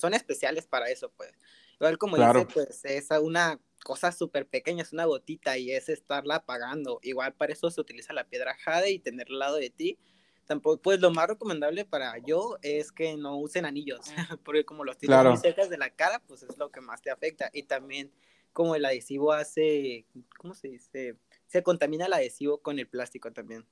son 0.00 0.14
especiales 0.14 0.66
para 0.66 0.88
eso, 0.88 1.12
pues. 1.16 1.32
Igual 1.74 1.98
como 1.98 2.16
dice, 2.16 2.46
pues 2.52 2.84
es 2.84 3.08
una 3.20 3.60
cosa 3.82 4.12
súper 4.12 4.46
pequeña, 4.46 4.82
es 4.82 4.92
una 4.92 5.04
gotita 5.04 5.58
y 5.58 5.70
es 5.72 5.88
estarla 5.88 6.36
apagando. 6.36 7.00
Igual 7.02 7.34
para 7.34 7.52
eso 7.52 7.70
se 7.70 7.80
utiliza 7.80 8.12
la 8.12 8.24
piedra 8.24 8.56
jade 8.58 8.90
y 8.90 8.98
tenerla 8.98 9.34
al 9.34 9.38
lado 9.38 9.56
de 9.56 9.70
ti. 9.70 9.98
Tampoco, 10.46 10.80
pues 10.80 11.00
lo 11.00 11.10
más 11.10 11.28
recomendable 11.28 11.84
para 11.84 12.16
yo 12.18 12.56
es 12.62 12.90
que 12.90 13.16
no 13.16 13.36
usen 13.36 13.66
anillos, 13.66 14.00
porque 14.44 14.64
como 14.64 14.84
los 14.84 14.96
tienes 14.96 15.22
muy 15.24 15.36
cerca 15.36 15.66
de 15.66 15.78
la 15.78 15.90
cara, 15.90 16.22
pues 16.26 16.42
es 16.42 16.56
lo 16.56 16.70
que 16.70 16.80
más 16.80 17.02
te 17.02 17.10
afecta. 17.10 17.50
Y 17.52 17.64
también 17.64 18.10
como 18.52 18.74
el 18.74 18.84
adhesivo 18.84 19.32
hace, 19.32 20.06
¿cómo 20.38 20.54
se 20.54 20.68
dice? 20.68 21.16
Se 21.46 21.62
contamina 21.62 22.06
el 22.06 22.12
adhesivo 22.12 22.58
con 22.58 22.78
el 22.78 22.88
plástico 22.88 23.30
también. 23.30 23.66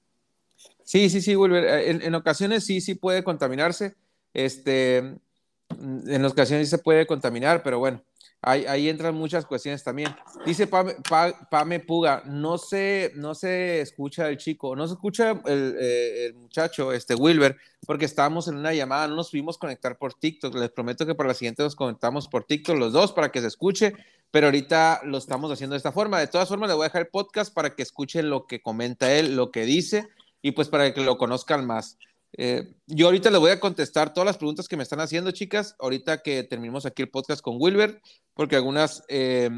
Sí, 0.84 1.10
sí, 1.10 1.20
sí, 1.20 1.34
vuelve. 1.34 1.90
En, 1.90 2.02
en 2.02 2.14
ocasiones 2.14 2.64
sí, 2.64 2.80
sí 2.80 2.94
puede 2.94 3.25
contaminarse. 3.25 3.96
Este, 4.34 4.98
en 4.98 6.25
ocasiones 6.25 6.68
sí 6.68 6.76
se 6.76 6.82
puede 6.82 7.06
contaminar, 7.06 7.62
pero 7.62 7.78
bueno, 7.78 8.02
Ahí, 8.48 8.88
entran 8.88 9.12
muchas 9.12 9.44
cuestiones 9.44 9.82
también. 9.82 10.14
Dice 10.44 10.68
Pame, 10.68 11.80
Puga, 11.80 12.22
no 12.26 12.58
se, 12.58 13.10
no 13.16 13.34
se 13.34 13.80
escucha 13.80 14.28
el 14.28 14.36
chico, 14.36 14.76
no 14.76 14.86
se 14.86 14.94
escucha 14.94 15.32
eh, 15.46 16.26
el, 16.26 16.34
muchacho, 16.34 16.92
este 16.92 17.16
Wilber, 17.16 17.56
porque 17.84 18.04
estábamos 18.04 18.46
en 18.46 18.54
una 18.54 18.72
llamada, 18.72 19.08
no 19.08 19.16
nos 19.16 19.30
pudimos 19.30 19.58
conectar 19.58 19.98
por 19.98 20.14
TikTok. 20.14 20.54
Les 20.54 20.70
prometo 20.70 21.04
que 21.04 21.16
para 21.16 21.26
la 21.26 21.34
siguiente 21.34 21.64
nos 21.64 21.74
conectamos 21.74 22.28
por 22.28 22.44
TikTok 22.44 22.78
los 22.78 22.92
dos 22.92 23.12
para 23.12 23.32
que 23.32 23.40
se 23.40 23.48
escuche, 23.48 23.94
pero 24.30 24.46
ahorita 24.46 25.00
lo 25.02 25.18
estamos 25.18 25.50
haciendo 25.50 25.74
de 25.74 25.78
esta 25.78 25.90
forma. 25.90 26.20
De 26.20 26.28
todas 26.28 26.48
formas, 26.48 26.68
le 26.68 26.76
voy 26.76 26.84
a 26.84 26.88
dejar 26.88 27.02
el 27.02 27.08
podcast 27.08 27.52
para 27.52 27.74
que 27.74 27.82
escuchen 27.82 28.30
lo 28.30 28.46
que 28.46 28.62
comenta 28.62 29.12
él, 29.12 29.34
lo 29.34 29.50
que 29.50 29.64
dice 29.64 30.06
y 30.40 30.52
pues 30.52 30.68
para 30.68 30.94
que 30.94 31.00
lo 31.00 31.18
conozcan 31.18 31.66
más. 31.66 31.98
Eh, 32.33 32.75
yo 32.87 33.06
ahorita 33.06 33.30
le 33.30 33.38
voy 33.38 33.50
a 33.50 33.61
contestar 33.61 34.12
todas 34.12 34.26
las 34.26 34.37
preguntas 34.37 34.68
que 34.68 34.76
me 34.76 34.83
están 34.83 35.00
haciendo, 35.00 35.30
chicas, 35.30 35.75
ahorita 35.78 36.23
que 36.23 36.42
terminemos 36.42 36.87
aquí 36.87 37.02
el 37.02 37.11
podcast 37.11 37.40
con 37.40 37.56
Wilber, 37.59 38.00
porque 38.35 38.56
algunas, 38.56 39.02
eh, 39.09 39.50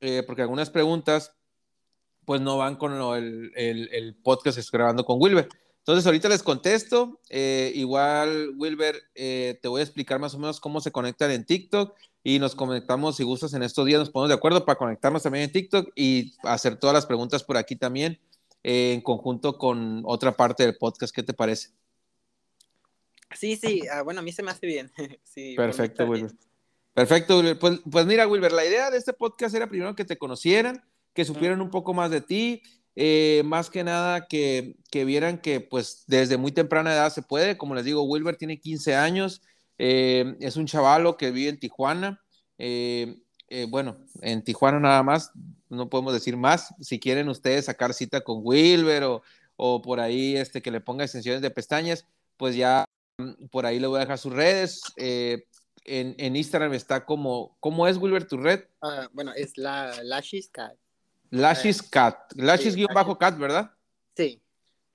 eh, 0.00 0.22
porque 0.26 0.42
algunas 0.42 0.70
preguntas 0.70 1.32
pues 2.24 2.40
no 2.40 2.58
van 2.58 2.76
con 2.76 2.92
el, 3.16 3.52
el, 3.56 4.16
podcast 4.22 4.56
que 4.56 4.60
estoy 4.60 4.78
grabando 4.78 5.04
con 5.04 5.20
Wilber. 5.20 5.48
Entonces 5.78 6.06
ahorita 6.06 6.28
les 6.28 6.42
contesto, 6.42 7.20
igual 7.28 8.54
Wilber, 8.56 9.00
te 9.14 9.66
voy 9.66 9.80
a 9.80 9.84
explicar 9.84 10.20
más 10.20 10.34
o 10.34 10.38
menos 10.38 10.60
cómo 10.60 10.80
se 10.80 10.92
conectan 10.92 11.30
en 11.32 11.44
TikTok 11.44 11.96
y 12.22 12.38
nos 12.38 12.54
conectamos, 12.54 13.16
si 13.16 13.24
gustas, 13.24 13.54
en 13.54 13.62
estos 13.62 13.86
días 13.86 13.98
nos 13.98 14.10
ponemos 14.10 14.28
de 14.28 14.34
acuerdo 14.34 14.64
para 14.64 14.78
conectarnos 14.78 15.22
también 15.22 15.44
en 15.44 15.52
TikTok 15.52 15.90
y 15.96 16.34
hacer 16.42 16.76
todas 16.76 16.94
las 16.94 17.06
preguntas 17.06 17.42
por 17.42 17.56
aquí 17.56 17.74
también 17.76 18.20
en 18.62 19.00
conjunto 19.00 19.56
con 19.56 20.02
otra 20.04 20.36
parte 20.36 20.64
del 20.64 20.76
podcast. 20.76 21.14
¿Qué 21.14 21.22
te 21.22 21.32
parece? 21.32 21.70
Sí, 23.36 23.56
sí, 23.56 23.82
ah, 23.92 24.02
bueno, 24.02 24.20
a 24.20 24.22
mí 24.22 24.32
se 24.32 24.42
me 24.42 24.50
hace 24.50 24.66
bien. 24.66 24.90
sí, 25.24 25.54
Perfecto, 25.56 26.04
Wilber. 26.06 26.32
Perfecto, 26.94 27.36
Wilber. 27.38 27.58
Pues, 27.58 27.80
pues, 27.90 28.06
mira, 28.06 28.26
Wilber, 28.26 28.52
la 28.52 28.64
idea 28.64 28.90
de 28.90 28.98
este 28.98 29.12
podcast 29.12 29.54
era 29.54 29.68
primero 29.68 29.94
que 29.94 30.04
te 30.04 30.18
conocieran, 30.18 30.82
que 31.14 31.24
supieran 31.24 31.60
un 31.60 31.70
poco 31.70 31.94
más 31.94 32.10
de 32.10 32.20
ti, 32.20 32.62
eh, 32.96 33.42
más 33.44 33.70
que 33.70 33.84
nada 33.84 34.26
que, 34.26 34.76
que, 34.90 35.04
vieran 35.04 35.38
que 35.38 35.60
pues 35.60 36.04
desde 36.06 36.36
muy 36.36 36.52
temprana 36.52 36.92
edad 36.92 37.12
se 37.12 37.22
puede. 37.22 37.56
Como 37.56 37.74
les 37.74 37.84
digo, 37.84 38.02
Wilber 38.02 38.36
tiene 38.36 38.58
15 38.58 38.94
años, 38.96 39.42
eh, 39.78 40.36
es 40.40 40.56
un 40.56 40.66
chavalo 40.66 41.16
que 41.16 41.30
vive 41.30 41.50
en 41.50 41.60
Tijuana. 41.60 42.20
Eh, 42.58 43.16
bueno, 43.68 43.96
en 44.20 44.44
Tijuana 44.44 44.78
nada 44.78 45.02
más, 45.02 45.32
no 45.68 45.88
podemos 45.88 46.12
decir 46.12 46.36
más. 46.36 46.74
Si 46.80 47.00
quieren 47.00 47.28
ustedes 47.28 47.64
sacar 47.64 47.94
cita 47.94 48.20
con 48.20 48.40
Wilber 48.42 49.04
o, 49.04 49.22
o 49.56 49.82
por 49.82 50.00
ahí 50.00 50.36
este, 50.36 50.62
que 50.62 50.70
le 50.70 50.80
ponga 50.80 51.04
extensiones 51.04 51.42
de 51.42 51.50
pestañas, 51.50 52.06
pues 52.36 52.54
ya 52.54 52.84
por 53.50 53.66
ahí 53.66 53.78
le 53.78 53.86
voy 53.86 53.98
a 53.98 54.00
dejar 54.00 54.18
sus 54.18 54.32
redes. 54.32 54.82
Eh, 54.96 55.44
en, 55.84 56.14
en, 56.18 56.36
Instagram 56.36 56.74
está 56.74 57.04
como, 57.04 57.56
¿cómo 57.60 57.88
es 57.88 57.96
Wilber 57.96 58.26
tu 58.26 58.36
red? 58.36 58.64
Uh, 58.82 59.08
bueno, 59.12 59.32
es 59.34 59.56
la 59.56 60.02
Lashes 60.02 60.48
Cat. 60.50 60.74
Lashes 61.30 61.82
Cat, 61.82 62.32
Lashes-Cat, 62.34 63.38
¿verdad? 63.38 63.70
Sí. 64.16 64.42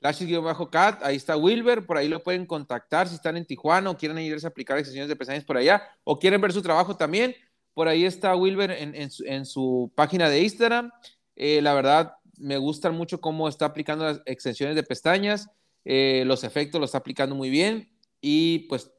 Lashes-Cat, 0.01 1.01
ahí 1.03 1.15
está 1.15 1.37
Wilber, 1.37 1.85
por 1.85 1.97
ahí 1.97 2.07
lo 2.07 2.21
pueden 2.21 2.45
contactar 2.45 3.07
si 3.07 3.15
están 3.15 3.37
en 3.37 3.45
Tijuana 3.45 3.89
o 3.89 3.97
quieren 3.97 4.19
irse 4.19 4.45
a 4.45 4.49
aplicar 4.49 4.77
extensiones 4.77 5.09
de 5.09 5.15
pestañas 5.15 5.45
por 5.45 5.57
allá 5.57 5.81
o 6.03 6.19
quieren 6.19 6.41
ver 6.41 6.51
su 6.51 6.61
trabajo 6.61 6.95
también. 6.95 7.35
Por 7.73 7.87
ahí 7.87 8.05
está 8.05 8.35
Wilber 8.35 8.71
en, 8.71 8.95
en, 8.95 9.09
su, 9.09 9.23
en 9.25 9.45
su, 9.45 9.91
página 9.95 10.29
de 10.29 10.41
Instagram. 10.41 10.91
Eh, 11.35 11.61
la 11.61 11.73
verdad, 11.73 12.13
me 12.37 12.57
gusta 12.57 12.91
mucho 12.91 13.19
cómo 13.19 13.49
está 13.49 13.65
aplicando 13.65 14.05
las 14.05 14.21
extensiones 14.25 14.75
de 14.75 14.83
pestañas. 14.83 15.49
Eh, 15.83 16.23
los 16.25 16.43
efectos 16.43 16.79
lo 16.79 16.85
está 16.85 16.99
aplicando 16.99 17.35
muy 17.35 17.49
bien 17.49 17.94
y 18.21 18.59
pues, 18.67 18.91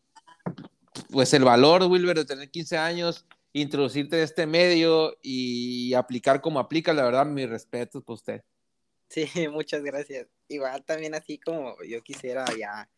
pues 1.10 1.32
el 1.34 1.44
valor, 1.44 1.82
Wilber, 1.84 2.16
de 2.16 2.24
tener 2.24 2.50
15 2.50 2.76
años, 2.76 3.26
introducirte 3.52 4.18
en 4.18 4.22
este 4.24 4.46
medio 4.46 5.16
y 5.22 5.94
aplicar 5.94 6.40
como 6.40 6.60
aplica, 6.60 6.92
la 6.92 7.04
verdad, 7.04 7.26
mi 7.26 7.46
respeto 7.46 8.02
por 8.02 8.14
usted. 8.14 8.42
Sí, 9.08 9.26
muchas 9.50 9.82
gracias. 9.82 10.28
Igual 10.48 10.84
también 10.84 11.14
así 11.14 11.38
como 11.38 11.76
yo 11.82 12.02
quisiera 12.02 12.44
ya, 12.58 12.88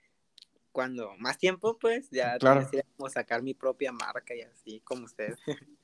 cuando 0.73 1.15
más 1.19 1.39
tiempo, 1.39 1.79
pues 1.79 2.09
ya 2.11 2.39
claro. 2.39 2.69
como 2.97 3.09
sacar 3.09 3.43
mi 3.43 3.55
propia 3.55 3.93
marca 3.93 4.35
y 4.35 4.43
así 4.43 4.81
como 4.81 5.05
usted. 5.05 5.35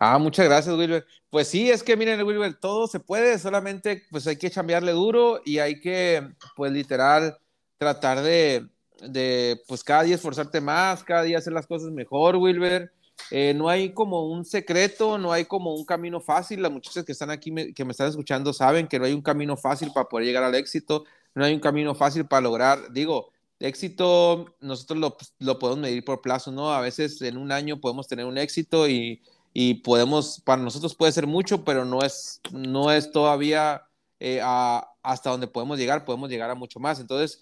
Ah, 0.00 0.16
muchas 0.16 0.46
gracias, 0.46 0.76
Wilber. 0.76 1.04
Pues 1.28 1.48
sí, 1.48 1.72
es 1.72 1.82
que 1.82 1.96
miren, 1.96 2.22
Wilber, 2.22 2.54
todo 2.54 2.86
se 2.86 3.00
puede, 3.00 3.36
solamente 3.36 4.04
pues 4.12 4.28
hay 4.28 4.36
que 4.36 4.48
chambearle 4.48 4.92
duro 4.92 5.42
y 5.44 5.58
hay 5.58 5.80
que, 5.80 6.22
pues 6.54 6.70
literal, 6.70 7.36
tratar 7.78 8.22
de, 8.22 8.68
de 9.02 9.60
pues 9.66 9.84
cada 9.84 10.02
día 10.02 10.14
esforzarte 10.16 10.60
más, 10.60 11.04
cada 11.04 11.22
día 11.22 11.38
hacer 11.38 11.52
las 11.52 11.66
cosas 11.66 11.90
mejor, 11.90 12.36
Wilber. 12.36 12.92
Eh, 13.30 13.52
no 13.54 13.68
hay 13.68 13.92
como 13.92 14.30
un 14.30 14.44
secreto, 14.44 15.18
no 15.18 15.32
hay 15.32 15.44
como 15.44 15.74
un 15.74 15.84
camino 15.84 16.20
fácil. 16.20 16.62
Las 16.62 16.72
muchachas 16.72 17.04
que 17.04 17.12
están 17.12 17.30
aquí, 17.30 17.72
que 17.74 17.84
me 17.84 17.92
están 17.92 18.08
escuchando, 18.08 18.52
saben 18.52 18.86
que 18.86 18.98
no 18.98 19.04
hay 19.04 19.12
un 19.12 19.22
camino 19.22 19.56
fácil 19.56 19.90
para 19.92 20.08
poder 20.08 20.26
llegar 20.26 20.44
al 20.44 20.54
éxito, 20.54 21.04
no 21.34 21.44
hay 21.44 21.54
un 21.54 21.60
camino 21.60 21.94
fácil 21.94 22.26
para 22.26 22.42
lograr, 22.42 22.92
digo, 22.92 23.30
éxito, 23.60 24.54
nosotros 24.60 24.98
lo, 24.98 25.16
lo 25.40 25.58
podemos 25.58 25.82
medir 25.82 26.04
por 26.04 26.20
plazo, 26.20 26.52
¿no? 26.52 26.72
A 26.72 26.80
veces 26.80 27.20
en 27.22 27.36
un 27.36 27.52
año 27.52 27.80
podemos 27.80 28.06
tener 28.06 28.24
un 28.24 28.38
éxito 28.38 28.88
y, 28.88 29.22
y 29.52 29.74
podemos, 29.74 30.40
para 30.44 30.62
nosotros 30.62 30.94
puede 30.94 31.12
ser 31.12 31.26
mucho, 31.26 31.64
pero 31.64 31.84
no 31.84 32.02
es, 32.02 32.40
no 32.52 32.92
es 32.92 33.10
todavía 33.10 33.82
eh, 34.20 34.40
a, 34.42 34.88
hasta 35.02 35.30
donde 35.30 35.46
podemos 35.48 35.78
llegar, 35.78 36.04
podemos 36.04 36.30
llegar 36.30 36.50
a 36.50 36.54
mucho 36.54 36.78
más. 36.80 37.00
Entonces, 37.00 37.40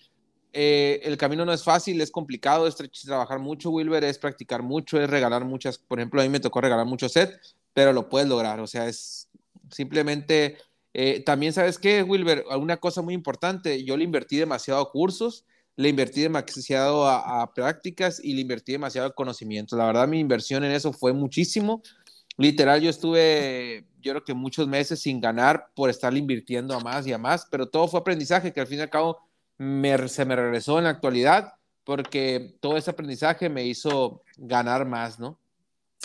eh, 0.59 1.01
el 1.05 1.19
camino 1.19 1.45
no 1.45 1.53
es 1.53 1.63
fácil, 1.63 2.01
es 2.01 2.11
complicado, 2.11 2.67
es 2.67 2.77
trabajar 3.05 3.39
mucho, 3.39 3.69
Wilber, 3.69 4.03
es 4.05 4.17
practicar 4.17 4.63
mucho, 4.63 4.99
es 4.99 5.11
regalar 5.11 5.45
muchas, 5.45 5.77
por 5.77 5.99
ejemplo, 5.99 6.19
a 6.19 6.25
mí 6.25 6.31
me 6.31 6.41
tocó 6.41 6.63
regalar 6.63 6.87
mucho 6.87 7.11
set, 7.11 7.39
pero 7.75 7.93
lo 7.93 8.09
puedes 8.09 8.27
lograr, 8.27 8.59
o 8.61 8.67
sea, 8.67 8.89
es 8.89 9.29
simplemente, 9.71 10.57
eh, 10.95 11.23
también 11.27 11.53
sabes 11.53 11.79
qué, 11.79 12.03
Wilber, 12.03 12.47
una 12.59 12.79
cosa 12.79 13.03
muy 13.03 13.13
importante, 13.13 13.85
yo 13.85 13.99
le 13.99 14.05
invertí 14.05 14.39
demasiado 14.39 14.81
a 14.81 14.91
cursos, 14.91 15.45
le 15.77 15.91
invertí 15.91 16.23
demasiado 16.23 17.07
a, 17.07 17.53
prácticas 17.55 18.19
y 18.25 18.33
le 18.33 18.41
invertí 18.41 18.73
demasiado 18.73 19.09
a 19.09 19.15
conocimiento. 19.15 19.77
La 19.77 19.85
verdad, 19.85 20.09
mi 20.09 20.19
inversión 20.19 20.65
en 20.65 20.73
eso 20.73 20.91
fue 20.91 21.13
muchísimo. 21.13 21.83
Literal, 22.39 22.81
yo 22.81 22.89
estuve, 22.89 23.85
yo 24.01 24.13
creo 24.13 24.25
que 24.25 24.33
muchos 24.33 24.67
meses 24.67 25.01
sin 25.01 25.21
ganar 25.21 25.67
por 25.75 25.91
estar 25.91 26.17
invirtiendo 26.17 26.75
a 26.75 26.81
más 26.81 27.07
y 27.07 27.13
a 27.13 27.19
más, 27.19 27.47
pero 27.51 27.69
todo 27.69 27.89
fue 27.89 28.01
aprendizaje 28.01 28.55
que 28.55 28.61
al 28.61 28.67
fin 28.67 28.79
y 28.79 28.83
al 28.83 28.89
cabo 28.89 29.26
se 29.59 30.25
me 30.25 30.37
regresó 30.37 30.79
en 30.79 30.85
la 30.85 30.91
actualidad 30.91 31.55
porque 31.85 32.57
todo 32.61 32.77
ese 32.77 32.91
aprendizaje 32.91 33.49
me 33.49 33.65
hizo 33.65 34.23
ganar 34.37 34.85
más, 34.87 35.19
¿no? 35.21 35.39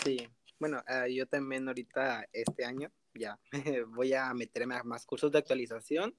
Sí, 0.04 0.28
bueno, 0.60 0.84
uh, 0.88 1.08
yo 1.08 1.26
también 1.26 1.68
ahorita 1.68 2.28
este 2.32 2.66
año 2.66 2.92
ya 3.16 3.40
voy 3.90 4.14
a 4.14 4.34
meterme 4.34 4.76
a 4.76 4.84
más 4.84 5.06
cursos 5.06 5.32
de 5.32 5.40
actualización. 5.40 6.16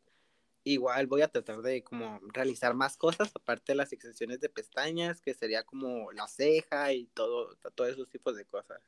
Igual 0.64 1.06
voy 1.06 1.22
a 1.22 1.28
tratar 1.28 1.62
de 1.62 1.82
como 1.82 2.20
realizar 2.32 2.74
más 2.74 2.96
cosas 2.96 3.32
aparte 3.34 3.72
de 3.72 3.76
las 3.76 3.92
extensiones 3.92 4.40
de 4.40 4.48
pestañas, 4.48 5.20
que 5.20 5.34
sería 5.34 5.64
como 5.64 6.12
la 6.12 6.28
ceja 6.28 6.92
y 6.92 7.06
todo, 7.06 7.56
todos 7.74 7.90
esos 7.90 8.08
tipos 8.08 8.36
de 8.36 8.44
cosas. 8.44 8.80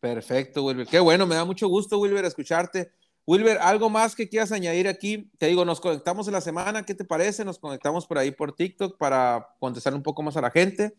Perfecto, 0.00 0.64
Wilber. 0.64 0.86
Qué 0.86 1.00
bueno, 1.00 1.26
me 1.26 1.34
da 1.34 1.44
mucho 1.44 1.68
gusto, 1.68 1.98
Wilber, 1.98 2.24
escucharte. 2.24 2.92
Wilber, 3.28 3.58
¿algo 3.58 3.90
más 3.90 4.16
que 4.16 4.26
quieras 4.26 4.52
añadir 4.52 4.88
aquí? 4.88 5.30
Te 5.36 5.48
digo, 5.48 5.62
nos 5.66 5.82
conectamos 5.82 6.26
en 6.28 6.32
la 6.32 6.40
semana, 6.40 6.86
¿qué 6.86 6.94
te 6.94 7.04
parece? 7.04 7.44
Nos 7.44 7.58
conectamos 7.58 8.06
por 8.06 8.16
ahí 8.16 8.30
por 8.30 8.54
TikTok 8.54 8.96
para 8.96 9.54
contestar 9.60 9.92
un 9.92 10.02
poco 10.02 10.22
más 10.22 10.38
a 10.38 10.40
la 10.40 10.50
gente. 10.50 10.94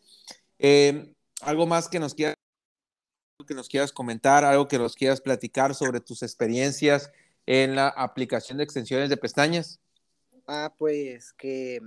Eh, 0.59 1.15
¿Algo 1.41 1.65
más 1.65 1.89
que 1.89 1.99
nos 1.99 2.13
quieras 2.13 2.35
que 3.47 3.55
nos 3.55 3.67
quieras 3.67 3.91
comentar, 3.91 4.45
algo 4.45 4.67
que 4.67 4.77
nos 4.77 4.93
quieras 4.93 5.21
platicar 5.21 5.73
sobre 5.73 6.01
tus 6.01 6.21
experiencias 6.21 7.11
en 7.47 7.75
la 7.75 7.87
aplicación 7.87 8.59
de 8.59 8.63
extensiones 8.63 9.09
de 9.09 9.17
pestañas? 9.17 9.79
Ah, 10.45 10.71
pues 10.77 11.33
que, 11.33 11.77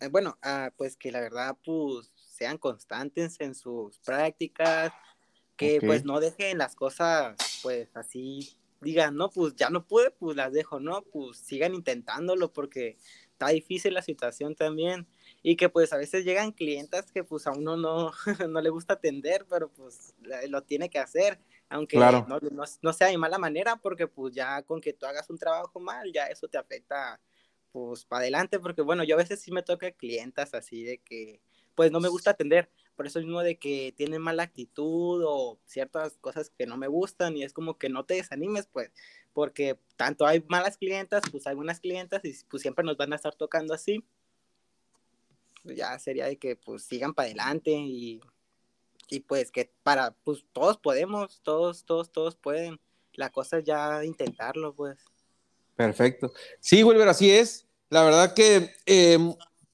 eh, 0.00 0.08
bueno, 0.10 0.36
ah, 0.42 0.72
pues 0.76 0.96
que 0.96 1.12
la 1.12 1.20
verdad, 1.20 1.56
pues 1.64 2.10
sean 2.16 2.58
constantes 2.58 3.36
en 3.38 3.54
sus 3.54 4.00
prácticas, 4.00 4.92
que 5.56 5.80
pues 5.80 6.04
no 6.04 6.18
dejen 6.18 6.58
las 6.58 6.74
cosas, 6.74 7.36
pues 7.62 7.88
así 7.94 8.58
digan, 8.82 9.16
no, 9.16 9.30
pues 9.30 9.54
ya 9.54 9.70
no 9.70 9.86
pude, 9.86 10.10
pues 10.10 10.36
las 10.36 10.52
dejo, 10.52 10.80
no, 10.80 11.02
pues 11.02 11.38
sigan 11.38 11.74
intentándolo 11.74 12.52
porque 12.52 12.96
está 13.32 13.48
difícil 13.48 13.94
la 13.94 14.02
situación 14.02 14.54
también 14.54 15.06
y 15.42 15.56
que 15.56 15.68
pues 15.68 15.92
a 15.92 15.96
veces 15.96 16.24
llegan 16.24 16.52
clientes 16.52 17.10
que 17.10 17.24
pues 17.24 17.46
a 17.46 17.52
uno 17.52 17.76
no, 17.76 18.12
no 18.48 18.60
le 18.60 18.70
gusta 18.70 18.94
atender, 18.94 19.46
pero 19.48 19.68
pues 19.70 20.14
lo 20.48 20.62
tiene 20.62 20.88
que 20.88 20.98
hacer, 20.98 21.40
aunque 21.68 21.96
no, 21.96 22.26
no, 22.82 22.92
sea 22.92 23.08
de 23.08 23.18
mala 23.18 23.38
manera, 23.38 23.76
porque 23.76 24.06
pues 24.06 24.34
ya 24.34 24.62
con 24.62 24.80
que 24.80 24.92
tú 24.92 25.06
hagas 25.06 25.30
un 25.30 25.38
trabajo 25.38 25.80
mal, 25.80 26.12
ya 26.12 26.26
eso 26.26 26.48
te 26.48 26.58
afecta 26.58 27.20
pues 27.72 28.04
para 28.04 28.20
adelante, 28.20 28.58
porque 28.58 28.82
bueno, 28.82 29.02
yo 29.02 29.14
a 29.14 29.18
veces 29.18 29.40
sí 29.40 29.50
me 29.50 29.62
toca 29.62 29.90
clientas 29.92 30.54
así 30.54 30.84
de 30.84 30.98
que 30.98 31.40
pues 31.74 31.90
no 31.90 32.00
me 32.00 32.08
gusta 32.08 32.32
atender, 32.32 32.70
por 33.02 33.08
eso 33.08 33.18
mismo 33.18 33.42
de 33.42 33.58
que 33.58 33.92
tienen 33.96 34.22
mala 34.22 34.44
actitud 34.44 35.24
o 35.26 35.58
ciertas 35.66 36.18
cosas 36.18 36.52
que 36.56 36.66
no 36.66 36.76
me 36.76 36.86
gustan 36.86 37.36
y 37.36 37.42
es 37.42 37.52
como 37.52 37.76
que 37.76 37.88
no 37.88 38.04
te 38.04 38.14
desanimes, 38.14 38.68
pues, 38.68 38.92
porque 39.32 39.76
tanto 39.96 40.24
hay 40.24 40.44
malas 40.46 40.76
clientas, 40.76 41.24
pues 41.32 41.44
hay 41.48 41.56
buenas 41.56 41.80
clientas 41.80 42.24
y 42.24 42.32
pues 42.48 42.62
siempre 42.62 42.84
nos 42.84 42.96
van 42.96 43.12
a 43.12 43.16
estar 43.16 43.34
tocando 43.34 43.74
así. 43.74 44.04
Pues, 45.64 45.76
ya 45.76 45.98
sería 45.98 46.26
de 46.26 46.36
que 46.36 46.54
pues 46.54 46.84
sigan 46.84 47.12
para 47.12 47.26
adelante 47.26 47.72
y, 47.72 48.20
y 49.08 49.18
pues 49.18 49.50
que 49.50 49.72
para, 49.82 50.12
pues 50.22 50.44
todos 50.52 50.78
podemos, 50.78 51.40
todos, 51.42 51.84
todos, 51.84 52.12
todos 52.12 52.36
pueden. 52.36 52.78
La 53.14 53.30
cosa 53.30 53.58
es 53.58 53.64
ya 53.64 54.04
intentarlo, 54.04 54.76
pues. 54.76 54.96
Perfecto. 55.74 56.32
Sí, 56.60 56.84
Wilber, 56.84 57.08
así 57.08 57.32
es. 57.32 57.66
La 57.90 58.04
verdad 58.04 58.32
que 58.32 58.70
eh, 58.86 59.18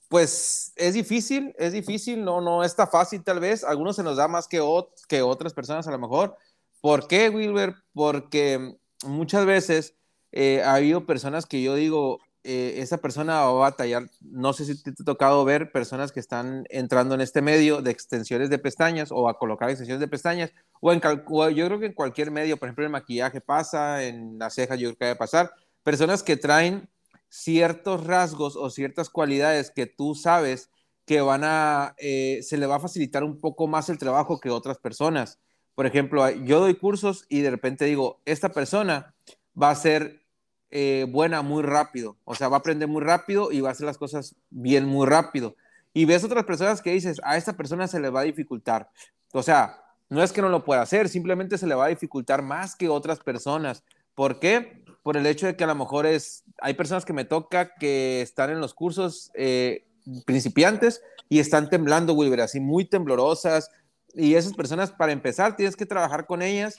pues 0.08 0.72
es 0.76 0.94
difícil, 0.94 1.54
es 1.58 1.72
difícil, 1.72 2.24
no, 2.24 2.40
no 2.40 2.64
está 2.64 2.86
fácil 2.86 3.22
tal 3.22 3.40
vez, 3.40 3.62
algunos 3.62 3.96
se 3.96 4.02
nos 4.02 4.16
da 4.16 4.26
más 4.26 4.48
que, 4.48 4.60
que 5.06 5.22
otras 5.22 5.52
personas 5.52 5.86
a 5.86 5.90
lo 5.90 5.98
mejor. 5.98 6.36
¿Por 6.80 7.06
qué, 7.06 7.28
Wilber? 7.28 7.74
Porque 7.92 8.74
muchas 9.04 9.44
veces 9.44 9.94
eh, 10.32 10.62
ha 10.62 10.74
habido 10.74 11.04
personas 11.06 11.44
que 11.46 11.62
yo 11.62 11.74
digo, 11.74 12.20
eh, 12.44 12.80
esa 12.80 12.98
persona 12.98 13.40
va 13.40 13.48
a 13.48 13.52
batallar. 13.52 14.08
No 14.20 14.54
sé 14.54 14.64
si 14.64 14.82
te 14.82 14.90
ha 14.90 15.04
tocado 15.04 15.44
ver 15.44 15.72
personas 15.72 16.12
que 16.12 16.20
están 16.20 16.64
entrando 16.70 17.14
en 17.14 17.20
este 17.20 17.42
medio 17.42 17.82
de 17.82 17.90
extensiones 17.90 18.48
de 18.48 18.58
pestañas 18.58 19.10
o 19.12 19.28
a 19.28 19.38
colocar 19.38 19.68
extensiones 19.68 20.00
de 20.00 20.08
pestañas, 20.08 20.52
o, 20.80 20.92
en, 20.92 21.00
yo 21.00 21.66
creo 21.66 21.78
que 21.80 21.86
en 21.86 21.92
cualquier 21.92 22.30
medio, 22.30 22.56
por 22.56 22.68
ejemplo, 22.68 22.84
el 22.84 22.90
maquillaje 22.90 23.40
pasa, 23.42 24.04
en 24.04 24.38
las 24.38 24.54
cejas 24.54 24.78
yo 24.78 24.88
creo 24.88 24.98
que 24.98 25.04
debe 25.06 25.16
pasar, 25.16 25.50
personas 25.82 26.22
que 26.22 26.36
traen 26.36 26.88
ciertos 27.28 28.06
rasgos 28.06 28.56
o 28.56 28.70
ciertas 28.70 29.10
cualidades 29.10 29.70
que 29.70 29.86
tú 29.86 30.14
sabes 30.14 30.70
que 31.04 31.20
van 31.20 31.42
a, 31.44 31.94
eh, 31.98 32.40
se 32.42 32.58
le 32.58 32.66
va 32.66 32.76
a 32.76 32.80
facilitar 32.80 33.24
un 33.24 33.40
poco 33.40 33.66
más 33.66 33.88
el 33.88 33.98
trabajo 33.98 34.40
que 34.40 34.50
otras 34.50 34.78
personas. 34.78 35.38
Por 35.74 35.86
ejemplo, 35.86 36.28
yo 36.30 36.60
doy 36.60 36.74
cursos 36.74 37.24
y 37.28 37.40
de 37.40 37.50
repente 37.50 37.86
digo, 37.86 38.20
esta 38.24 38.50
persona 38.50 39.14
va 39.60 39.70
a 39.70 39.74
ser 39.74 40.22
eh, 40.70 41.06
buena 41.08 41.40
muy 41.40 41.62
rápido, 41.62 42.18
o 42.24 42.34
sea, 42.34 42.48
va 42.48 42.56
a 42.56 42.58
aprender 42.60 42.88
muy 42.88 43.02
rápido 43.02 43.50
y 43.52 43.62
va 43.62 43.70
a 43.70 43.72
hacer 43.72 43.86
las 43.86 43.96
cosas 43.96 44.34
bien 44.50 44.84
muy 44.84 45.06
rápido. 45.06 45.56
Y 45.94 46.04
ves 46.04 46.24
otras 46.24 46.44
personas 46.44 46.82
que 46.82 46.92
dices, 46.92 47.20
a 47.24 47.38
esta 47.38 47.56
persona 47.56 47.88
se 47.88 48.00
le 48.00 48.10
va 48.10 48.20
a 48.20 48.24
dificultar. 48.24 48.90
O 49.32 49.42
sea, 49.42 49.82
no 50.10 50.22
es 50.22 50.32
que 50.32 50.42
no 50.42 50.50
lo 50.50 50.64
pueda 50.64 50.82
hacer, 50.82 51.08
simplemente 51.08 51.56
se 51.56 51.66
le 51.66 51.74
va 51.74 51.86
a 51.86 51.88
dificultar 51.88 52.42
más 52.42 52.76
que 52.76 52.88
otras 52.88 53.20
personas. 53.20 53.82
¿Por 54.14 54.40
qué? 54.40 54.84
Por 55.02 55.16
el 55.16 55.26
hecho 55.26 55.46
de 55.46 55.56
que 55.56 55.64
a 55.64 55.68
lo 55.68 55.74
mejor 55.74 56.06
es, 56.06 56.44
hay 56.60 56.74
personas 56.74 57.04
que 57.04 57.12
me 57.12 57.24
toca 57.24 57.74
que 57.74 58.20
están 58.20 58.50
en 58.50 58.60
los 58.60 58.74
cursos 58.74 59.30
eh, 59.34 59.86
principiantes 60.26 61.02
y 61.28 61.38
están 61.38 61.70
temblando, 61.70 62.14
Wilber, 62.14 62.40
así 62.40 62.60
muy 62.60 62.84
temblorosas. 62.84 63.70
Y 64.14 64.34
esas 64.34 64.54
personas, 64.54 64.90
para 64.90 65.12
empezar, 65.12 65.56
tienes 65.56 65.76
que 65.76 65.86
trabajar 65.86 66.26
con 66.26 66.42
ellas 66.42 66.76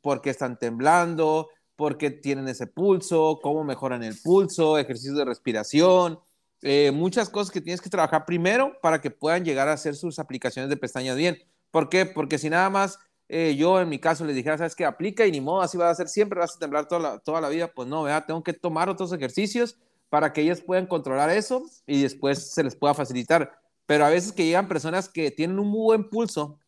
porque 0.00 0.30
están 0.30 0.58
temblando, 0.58 1.48
porque 1.76 2.10
tienen 2.10 2.48
ese 2.48 2.66
pulso, 2.66 3.38
cómo 3.42 3.64
mejoran 3.64 4.02
el 4.02 4.16
pulso, 4.22 4.78
ejercicios 4.78 5.16
de 5.16 5.24
respiración, 5.24 6.18
eh, 6.62 6.90
muchas 6.90 7.30
cosas 7.30 7.50
que 7.50 7.60
tienes 7.60 7.80
que 7.80 7.88
trabajar 7.88 8.26
primero 8.26 8.76
para 8.82 9.00
que 9.00 9.10
puedan 9.10 9.44
llegar 9.44 9.68
a 9.68 9.72
hacer 9.72 9.96
sus 9.96 10.18
aplicaciones 10.18 10.68
de 10.68 10.76
pestañas 10.76 11.16
bien. 11.16 11.38
¿Por 11.70 11.88
qué? 11.88 12.04
Porque 12.04 12.38
si 12.38 12.50
nada 12.50 12.68
más 12.68 12.98
eh, 13.32 13.54
yo 13.54 13.80
en 13.80 13.88
mi 13.88 14.00
caso 14.00 14.24
les 14.24 14.34
dijera, 14.34 14.58
sabes 14.58 14.74
que 14.74 14.84
aplica 14.84 15.24
y 15.24 15.30
ni 15.30 15.40
modo, 15.40 15.62
así 15.62 15.78
va 15.78 15.88
a 15.88 15.94
ser 15.94 16.08
siempre, 16.08 16.40
vas 16.40 16.56
a 16.56 16.58
temblar 16.58 16.88
toda 16.88 17.00
la, 17.00 17.18
toda 17.20 17.40
la 17.40 17.48
vida, 17.48 17.68
pues 17.72 17.86
no, 17.86 18.02
¿verdad? 18.02 18.24
tengo 18.26 18.42
que 18.42 18.52
tomar 18.52 18.88
otros 18.88 19.12
ejercicios 19.12 19.78
para 20.08 20.32
que 20.32 20.40
ellas 20.40 20.60
puedan 20.60 20.88
controlar 20.88 21.30
eso 21.30 21.62
y 21.86 22.02
después 22.02 22.50
se 22.52 22.64
les 22.64 22.74
pueda 22.74 22.92
facilitar. 22.92 23.56
Pero 23.86 24.04
a 24.04 24.08
veces 24.08 24.32
que 24.32 24.44
llegan 24.44 24.66
personas 24.66 25.08
que 25.08 25.30
tienen 25.30 25.60
un 25.60 25.68
muy 25.68 25.82
buen 25.82 26.10
pulso, 26.10 26.58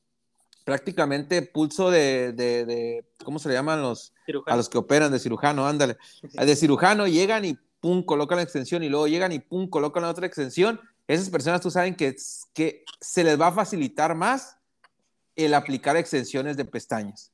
prácticamente 0.64 1.42
pulso 1.42 1.90
de, 1.90 2.32
de, 2.32 3.04
¿cómo 3.24 3.40
se 3.40 3.48
le 3.48 3.54
llaman 3.54 3.82
los, 3.82 4.12
a 4.46 4.54
los 4.54 4.68
que 4.68 4.78
operan 4.78 5.10
de 5.10 5.18
cirujano? 5.18 5.66
Ándale, 5.66 5.96
de 6.32 6.54
cirujano 6.54 7.08
llegan 7.08 7.44
y 7.44 7.58
pum, 7.80 8.04
colocan 8.04 8.36
la 8.36 8.44
extensión 8.44 8.84
y 8.84 8.88
luego 8.88 9.08
llegan 9.08 9.32
y 9.32 9.40
pum, 9.40 9.68
colocan 9.68 10.04
la 10.04 10.10
otra 10.10 10.28
extensión. 10.28 10.80
Esas 11.08 11.28
personas 11.28 11.60
tú 11.60 11.72
saben 11.72 11.96
que, 11.96 12.14
que 12.54 12.84
se 13.00 13.24
les 13.24 13.40
va 13.40 13.48
a 13.48 13.52
facilitar 13.52 14.14
más 14.14 14.58
el 15.36 15.54
aplicar 15.54 15.96
extensiones 15.96 16.56
de 16.56 16.64
pestañas. 16.64 17.32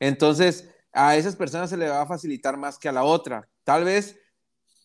Entonces, 0.00 0.68
a 0.92 1.16
esas 1.16 1.36
personas 1.36 1.70
se 1.70 1.76
les 1.76 1.90
va 1.90 2.02
a 2.02 2.06
facilitar 2.06 2.56
más 2.56 2.78
que 2.78 2.88
a 2.88 2.92
la 2.92 3.04
otra. 3.04 3.48
Tal 3.64 3.84
vez 3.84 4.18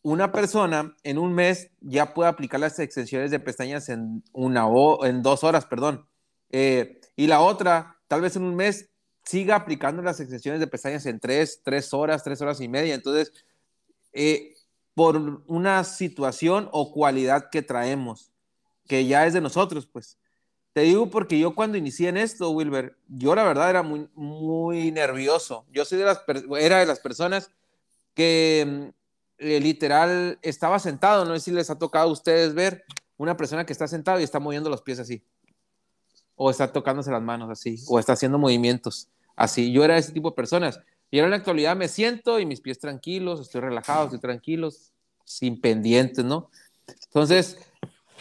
una 0.03 0.31
persona 0.31 0.95
en 1.03 1.17
un 1.17 1.33
mes 1.33 1.71
ya 1.79 2.13
puede 2.13 2.29
aplicar 2.29 2.59
las 2.59 2.79
extensiones 2.79 3.31
de 3.31 3.39
pestañas 3.39 3.89
en 3.89 4.23
una 4.33 4.67
o 4.67 5.05
en 5.05 5.21
dos 5.21 5.43
horas, 5.43 5.65
perdón. 5.65 6.07
Eh, 6.49 6.99
y 7.15 7.27
la 7.27 7.41
otra, 7.41 7.99
tal 8.07 8.21
vez 8.21 8.35
en 8.35 8.43
un 8.43 8.55
mes 8.55 8.89
siga 9.23 9.55
aplicando 9.55 10.01
las 10.01 10.19
extensiones 10.19 10.59
de 10.59 10.67
pestañas 10.67 11.05
en 11.05 11.19
tres, 11.19 11.61
tres 11.63 11.93
horas, 11.93 12.23
tres 12.23 12.41
horas 12.41 12.59
y 12.61 12.67
media. 12.67 12.95
Entonces, 12.95 13.31
eh, 14.13 14.55
por 14.93 15.43
una 15.47 15.83
situación 15.83 16.67
o 16.71 16.91
cualidad 16.91 17.49
que 17.49 17.61
traemos, 17.61 18.31
que 18.87 19.05
ya 19.05 19.25
es 19.25 19.33
de 19.33 19.41
nosotros, 19.41 19.87
pues. 19.87 20.17
Te 20.73 20.81
digo 20.81 21.09
porque 21.09 21.37
yo 21.37 21.53
cuando 21.53 21.77
inicié 21.77 22.09
en 22.09 22.17
esto, 22.17 22.49
Wilber, 22.51 22.95
yo 23.07 23.35
la 23.35 23.43
verdad 23.43 23.69
era 23.69 23.83
muy, 23.83 24.91
nervioso. 24.91 25.65
Yo 25.71 25.83
soy 25.83 25.97
de 25.97 26.05
las, 26.05 26.21
era 26.59 26.79
de 26.79 26.85
las 26.85 26.99
personas 26.99 27.51
que 28.13 28.93
eh, 29.37 29.59
literal 29.59 30.39
estaba 30.41 30.79
sentado, 30.79 31.25
no 31.25 31.33
sé 31.33 31.39
si 31.41 31.51
les 31.51 31.69
ha 31.69 31.77
tocado 31.77 32.09
a 32.09 32.11
ustedes 32.11 32.53
ver 32.53 32.85
una 33.17 33.35
persona 33.37 33.65
que 33.65 33.73
está 33.73 33.87
sentado 33.87 34.19
y 34.19 34.23
está 34.23 34.39
moviendo 34.39 34.69
los 34.69 34.81
pies 34.81 34.99
así 34.99 35.23
o 36.43 36.49
está 36.49 36.71
tocándose 36.71 37.11
las 37.11 37.21
manos 37.21 37.51
así, 37.51 37.75
o 37.87 37.99
está 37.99 38.13
haciendo 38.13 38.39
movimientos 38.39 39.09
así. 39.35 39.71
Yo 39.71 39.83
era 39.83 39.99
ese 39.99 40.11
tipo 40.11 40.31
de 40.31 40.35
personas. 40.35 40.79
Y 41.11 41.19
ahora 41.19 41.27
en 41.27 41.31
la 41.31 41.37
actualidad 41.37 41.75
me 41.75 41.87
siento 41.87 42.39
y 42.39 42.47
mis 42.47 42.61
pies 42.61 42.79
tranquilos, 42.79 43.41
estoy 43.41 43.61
relajado, 43.61 44.05
estoy 44.05 44.19
tranquilos, 44.19 44.91
sin 45.23 45.61
pendientes, 45.61 46.25
¿no? 46.25 46.49
Entonces, 47.05 47.59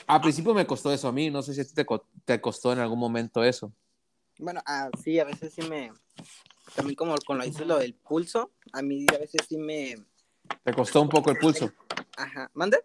a 0.06 0.20
principio 0.20 0.54
me 0.54 0.66
costó 0.66 0.92
eso 0.92 1.08
a 1.08 1.12
mí, 1.12 1.30
no 1.30 1.42
sé 1.42 1.54
si 1.54 1.60
a 1.60 1.64
ti 1.64 1.74
te, 1.74 1.86
te 2.24 2.40
costó 2.40 2.72
en 2.72 2.78
algún 2.78 2.98
momento 2.98 3.42
eso. 3.44 3.72
Bueno, 4.38 4.60
ah, 4.66 4.90
sí, 5.02 5.18
a 5.18 5.24
veces 5.24 5.52
sí 5.52 5.62
me, 5.62 5.92
también 6.74 6.96
como 6.96 7.14
con 7.26 7.38
lo 7.38 7.44
dices 7.44 7.66
lo 7.66 7.78
del 7.78 7.94
pulso, 7.94 8.50
a 8.72 8.82
mí 8.82 9.06
a 9.12 9.18
veces 9.18 9.46
sí 9.48 9.56
me... 9.56 9.96
¿Te 10.64 10.72
costó 10.72 11.02
un 11.02 11.08
poco 11.08 11.30
el 11.30 11.38
pulso? 11.38 11.72
Ajá, 12.16 12.50
¿mande? 12.54 12.84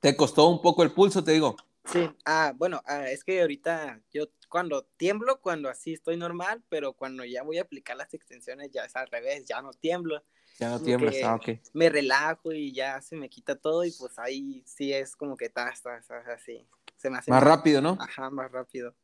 ¿Te 0.00 0.16
costó 0.16 0.48
un 0.48 0.60
poco 0.60 0.82
el 0.82 0.92
pulso, 0.92 1.22
te 1.22 1.32
digo? 1.32 1.56
Sí, 1.92 2.10
ah, 2.26 2.52
bueno, 2.54 2.82
ah, 2.84 3.08
es 3.08 3.24
que 3.24 3.40
ahorita 3.40 4.00
yo 4.12 4.24
cuando 4.48 4.82
tiemblo, 4.96 5.40
cuando 5.40 5.70
así 5.70 5.94
estoy 5.94 6.18
normal, 6.18 6.62
pero 6.68 6.92
cuando 6.92 7.24
ya 7.24 7.42
voy 7.42 7.58
a 7.58 7.62
aplicar 7.62 7.96
las 7.96 8.12
extensiones 8.12 8.70
ya 8.70 8.84
es 8.84 8.94
al 8.94 9.06
revés, 9.08 9.46
ya 9.46 9.62
no 9.62 9.72
tiemblo. 9.72 10.22
Ya 10.58 10.68
no 10.70 10.80
tiemblas, 10.80 11.14
ah, 11.24 11.36
ok. 11.36 11.60
Me 11.72 11.88
relajo 11.88 12.52
y 12.52 12.72
ya 12.72 13.00
se 13.00 13.16
me 13.16 13.30
quita 13.30 13.56
todo 13.56 13.84
y 13.84 13.92
pues 13.92 14.18
ahí 14.18 14.62
sí 14.66 14.92
es 14.92 15.16
como 15.16 15.36
que 15.36 15.46
está, 15.46 15.72
así. 16.34 16.66
Se 16.96 17.08
me 17.08 17.18
hace 17.18 17.30
más, 17.30 17.42
rápido, 17.42 17.80
¿no? 17.80 17.96
Ajá, 18.00 18.28
más 18.28 18.50
rápido. 18.50 18.94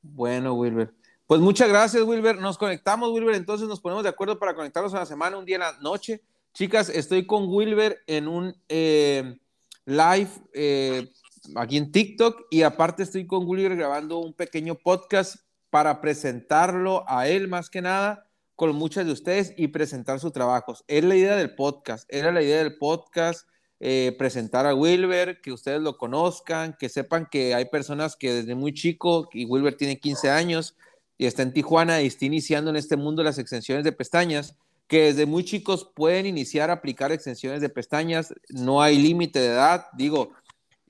Bueno, 0.00 0.54
Wilber. 0.54 0.94
Pues 1.26 1.40
muchas 1.40 1.68
gracias, 1.68 2.02
Wilber. 2.02 2.38
Nos 2.38 2.56
conectamos, 2.56 3.10
Wilber. 3.10 3.34
Entonces 3.34 3.68
nos 3.68 3.80
ponemos 3.80 4.04
de 4.04 4.10
acuerdo 4.10 4.38
para 4.38 4.54
conectarnos 4.54 4.94
a 4.94 5.00
la 5.00 5.06
semana, 5.06 5.36
un 5.36 5.44
día 5.44 5.56
en 5.56 5.62
la 5.62 5.78
noche. 5.80 6.22
Chicas, 6.54 6.88
estoy 6.88 7.26
con 7.26 7.48
Wilber 7.48 8.02
en 8.06 8.28
un 8.28 8.54
eh, 8.68 9.38
live 9.86 10.30
eh, 10.52 11.10
aquí 11.56 11.76
en 11.76 11.92
TikTok 11.92 12.46
y 12.50 12.62
aparte 12.62 13.02
estoy 13.02 13.26
con 13.26 13.46
Wilber 13.46 13.76
grabando 13.76 14.18
un 14.18 14.32
pequeño 14.32 14.74
podcast 14.74 15.36
para 15.70 16.00
presentarlo 16.00 17.04
a 17.08 17.28
él 17.28 17.48
más 17.48 17.70
que 17.70 17.82
nada 17.82 18.26
con 18.56 18.74
muchas 18.74 19.06
de 19.06 19.12
ustedes 19.12 19.54
y 19.56 19.68
presentar 19.68 20.20
sus 20.20 20.32
trabajos. 20.32 20.84
Es 20.86 21.02
la 21.04 21.16
idea 21.16 21.36
del 21.36 21.54
podcast, 21.54 22.06
era 22.12 22.30
la 22.32 22.42
idea 22.42 22.58
del 22.58 22.76
podcast 22.76 23.46
eh, 23.84 24.14
presentar 24.16 24.64
a 24.64 24.76
Wilber, 24.76 25.40
que 25.40 25.50
ustedes 25.50 25.80
lo 25.80 25.98
conozcan, 25.98 26.76
que 26.78 26.88
sepan 26.88 27.26
que 27.28 27.52
hay 27.52 27.64
personas 27.64 28.14
que 28.14 28.32
desde 28.32 28.54
muy 28.54 28.72
chico, 28.72 29.28
y 29.32 29.44
Wilber 29.44 29.76
tiene 29.76 29.98
15 29.98 30.30
años 30.30 30.76
y 31.18 31.26
está 31.26 31.42
en 31.42 31.52
Tijuana 31.52 32.00
y 32.00 32.06
está 32.06 32.24
iniciando 32.24 32.70
en 32.70 32.76
este 32.76 32.96
mundo 32.96 33.24
las 33.24 33.38
extensiones 33.38 33.82
de 33.82 33.90
pestañas, 33.90 34.54
que 34.86 35.06
desde 35.06 35.26
muy 35.26 35.44
chicos 35.44 35.90
pueden 35.96 36.26
iniciar 36.26 36.70
a 36.70 36.74
aplicar 36.74 37.10
extensiones 37.10 37.60
de 37.60 37.70
pestañas, 37.70 38.32
no 38.50 38.82
hay 38.82 38.98
límite 38.98 39.40
de 39.40 39.48
edad, 39.48 39.86
digo, 39.96 40.30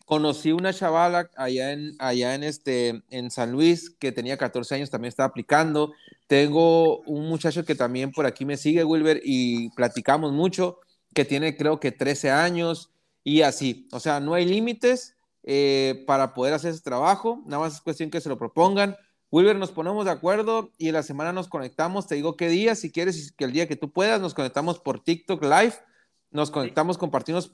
conocí 0.04 0.52
una 0.52 0.72
chavala 0.72 1.30
allá 1.36 1.72
en, 1.72 1.94
allá 1.98 2.34
en, 2.34 2.44
este, 2.44 3.02
en 3.10 3.30
San 3.30 3.52
Luis 3.52 3.90
que 3.90 4.12
tenía 4.12 4.36
14 4.36 4.74
años, 4.74 4.90
también 4.90 5.08
estaba 5.08 5.28
aplicando. 5.28 5.92
Tengo 6.26 7.00
un 7.02 7.28
muchacho 7.28 7.64
que 7.64 7.74
también 7.74 8.12
por 8.12 8.26
aquí 8.26 8.44
me 8.44 8.56
sigue, 8.56 8.84
Wilber, 8.84 9.20
y 9.24 9.70
platicamos 9.70 10.32
mucho, 10.32 10.78
que 11.14 11.24
tiene 11.24 11.56
creo 11.56 11.80
que 11.80 11.92
13 11.92 12.30
años 12.30 12.90
y 13.24 13.42
así. 13.42 13.88
O 13.92 14.00
sea, 14.00 14.20
no 14.20 14.34
hay 14.34 14.44
límites 14.44 15.14
eh, 15.44 16.04
para 16.06 16.34
poder 16.34 16.54
hacer 16.54 16.72
ese 16.72 16.82
trabajo, 16.82 17.42
nada 17.46 17.62
más 17.64 17.74
es 17.74 17.80
cuestión 17.80 18.10
que 18.10 18.20
se 18.20 18.28
lo 18.28 18.38
propongan. 18.38 18.96
Wilber, 19.30 19.56
nos 19.56 19.70
ponemos 19.70 20.04
de 20.04 20.10
acuerdo 20.10 20.70
y 20.76 20.88
en 20.88 20.94
la 20.94 21.02
semana 21.02 21.32
nos 21.32 21.48
conectamos. 21.48 22.06
Te 22.06 22.16
digo 22.16 22.36
qué 22.36 22.48
día, 22.48 22.74
si 22.74 22.92
quieres, 22.92 23.32
que 23.32 23.44
el 23.44 23.52
día 23.52 23.66
que 23.66 23.76
tú 23.76 23.90
puedas, 23.90 24.20
nos 24.20 24.34
conectamos 24.34 24.78
por 24.78 25.00
TikTok 25.00 25.42
Live, 25.42 25.74
nos 26.30 26.50
conectamos, 26.50 26.98
compartimos 26.98 27.52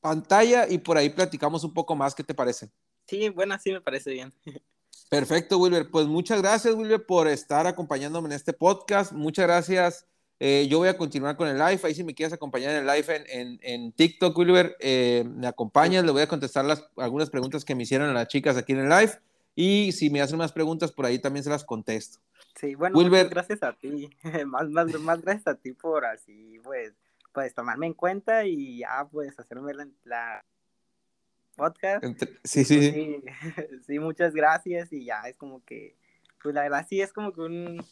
pantalla 0.00 0.68
y 0.68 0.78
por 0.78 0.96
ahí 0.96 1.10
platicamos 1.10 1.64
un 1.64 1.74
poco 1.74 1.94
más. 1.94 2.14
¿Qué 2.14 2.24
te 2.24 2.34
parece? 2.34 2.70
Sí, 3.06 3.28
bueno, 3.28 3.56
sí 3.62 3.72
me 3.72 3.80
parece 3.80 4.12
bien. 4.12 4.32
Perfecto, 5.08 5.58
Wilber. 5.58 5.88
Pues 5.90 6.06
muchas 6.06 6.40
gracias, 6.42 6.74
Wilber, 6.74 7.04
por 7.04 7.28
estar 7.28 7.66
acompañándome 7.66 8.28
en 8.28 8.32
este 8.32 8.52
podcast. 8.52 9.12
Muchas 9.12 9.46
gracias. 9.46 10.06
Eh, 10.38 10.66
yo 10.68 10.78
voy 10.78 10.88
a 10.88 10.98
continuar 10.98 11.36
con 11.36 11.48
el 11.48 11.56
live. 11.56 11.80
Ahí 11.84 11.94
si 11.94 12.04
me 12.04 12.14
quieres 12.14 12.32
acompañar 12.32 12.72
en 12.72 12.78
el 12.78 12.86
live 12.86 13.24
en, 13.28 13.58
en, 13.62 13.92
TikTok, 13.92 14.36
Wilber, 14.36 14.76
eh, 14.80 15.24
me 15.26 15.46
acompañas. 15.46 16.04
Le 16.04 16.10
voy 16.10 16.22
a 16.22 16.28
contestar 16.28 16.64
las, 16.64 16.84
algunas 16.96 17.30
preguntas 17.30 17.64
que 17.64 17.74
me 17.74 17.84
hicieron 17.84 18.10
a 18.10 18.12
las 18.12 18.28
chicas 18.28 18.56
aquí 18.56 18.72
en 18.72 18.80
el 18.80 18.88
live. 18.88 19.12
Y 19.54 19.92
si 19.92 20.10
me 20.10 20.20
hacen 20.20 20.36
más 20.36 20.52
preguntas 20.52 20.92
por 20.92 21.06
ahí 21.06 21.18
también 21.18 21.42
se 21.42 21.50
las 21.50 21.64
contesto. 21.64 22.18
Sí, 22.60 22.74
bueno, 22.74 22.98
Wilber, 22.98 23.28
gracias 23.28 23.62
a 23.62 23.72
ti. 23.72 24.10
más, 24.46 24.68
más, 24.68 24.92
más 25.00 25.22
gracias 25.22 25.46
a 25.46 25.54
ti 25.54 25.72
por 25.72 26.04
así, 26.04 26.60
pues, 26.62 26.92
pues 27.36 27.52
tomarme 27.52 27.86
en 27.86 27.92
cuenta 27.92 28.46
y 28.46 28.78
ya 28.78 29.06
pues 29.12 29.38
hacerme 29.38 29.74
la, 30.04 30.42
podcast. 31.54 32.02
sí, 32.44 32.64
sí, 32.64 32.76
pues, 32.78 32.94
sí, 32.94 33.22
sí. 33.86 33.98
muchas 33.98 34.32
gracias 34.32 34.90
y 34.90 35.04
ya 35.04 35.20
es 35.28 35.36
como 35.36 35.62
que 35.62 35.98
pues 36.42 36.54
la 36.54 36.62
verdad 36.62 36.86
sí 36.88 37.02
es 37.02 37.12
como 37.12 37.34
que 37.34 37.42
un, 37.42 37.84